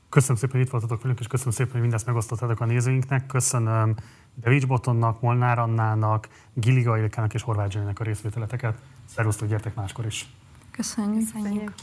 Köszönöm 0.09 0.37
szépen, 0.37 0.57
hogy 0.57 0.65
itt 0.65 0.71
voltatok 0.71 1.03
velünk, 1.03 1.21
és 1.21 1.27
köszönöm 1.27 1.53
szépen, 1.53 1.73
hogy 1.73 1.81
mindezt 1.81 2.07
megosztottatok 2.07 2.61
a 2.61 2.65
nézőinknek. 2.65 3.27
Köszönöm 3.27 3.95
Devics 4.35 4.67
Botonnak, 4.67 5.21
Molnár 5.21 5.59
Annának, 5.59 6.29
Giliga 6.55 6.99
Ilkának 6.99 7.35
és 7.35 7.43
Horváth 7.43 7.71
Zsanyának 7.71 8.01
a 8.01 8.05
részvételeteket. 8.05 8.79
Szervusztok, 9.05 9.49
gyertek 9.49 9.75
máskor 9.75 10.07
is. 10.07 10.27
Köszönjük. 10.71 11.33
Köszönjük. 11.33 11.75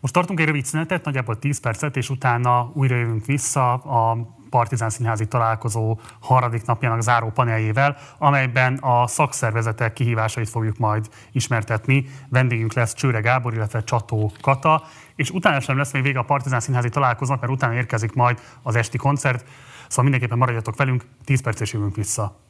Most 0.00 0.14
tartunk 0.14 0.40
egy 0.40 0.46
rövid 0.46 0.64
szünetet, 0.64 1.04
nagyjából 1.04 1.38
10 1.38 1.60
percet, 1.60 1.96
és 1.96 2.10
utána 2.10 2.70
újra 2.74 2.96
jövünk 2.96 3.24
vissza 3.24 3.72
a 3.72 4.28
Partizán 4.50 4.90
Színházi 4.90 5.28
találkozó 5.28 5.98
harmadik 6.20 6.64
napjának 6.64 7.02
záró 7.02 7.30
paneljével, 7.30 7.96
amelyben 8.18 8.76
a 8.76 9.06
szakszervezetek 9.06 9.92
kihívásait 9.92 10.48
fogjuk 10.48 10.78
majd 10.78 11.08
ismertetni. 11.32 12.06
Vendégünk 12.28 12.72
lesz 12.72 12.94
Csőre 12.94 13.20
Gábor, 13.20 13.54
illetve 13.54 13.84
Csató 13.84 14.32
Kata, 14.40 14.82
és 15.14 15.30
utána 15.30 15.60
sem 15.60 15.76
lesz 15.76 15.92
még 15.92 16.02
vége 16.02 16.18
a 16.18 16.22
Partizán 16.22 16.60
Színházi 16.60 16.88
találkozónak, 16.88 17.40
mert 17.40 17.52
utána 17.52 17.74
érkezik 17.74 18.12
majd 18.12 18.40
az 18.62 18.76
esti 18.76 18.98
koncert. 18.98 19.44
Szóval 19.90 20.04
mindenképpen 20.04 20.38
maradjatok 20.38 20.76
velünk, 20.76 21.04
10 21.24 21.42
perc 21.42 21.60
és 21.60 21.72
jövünk 21.72 21.96
vissza. 21.96 22.40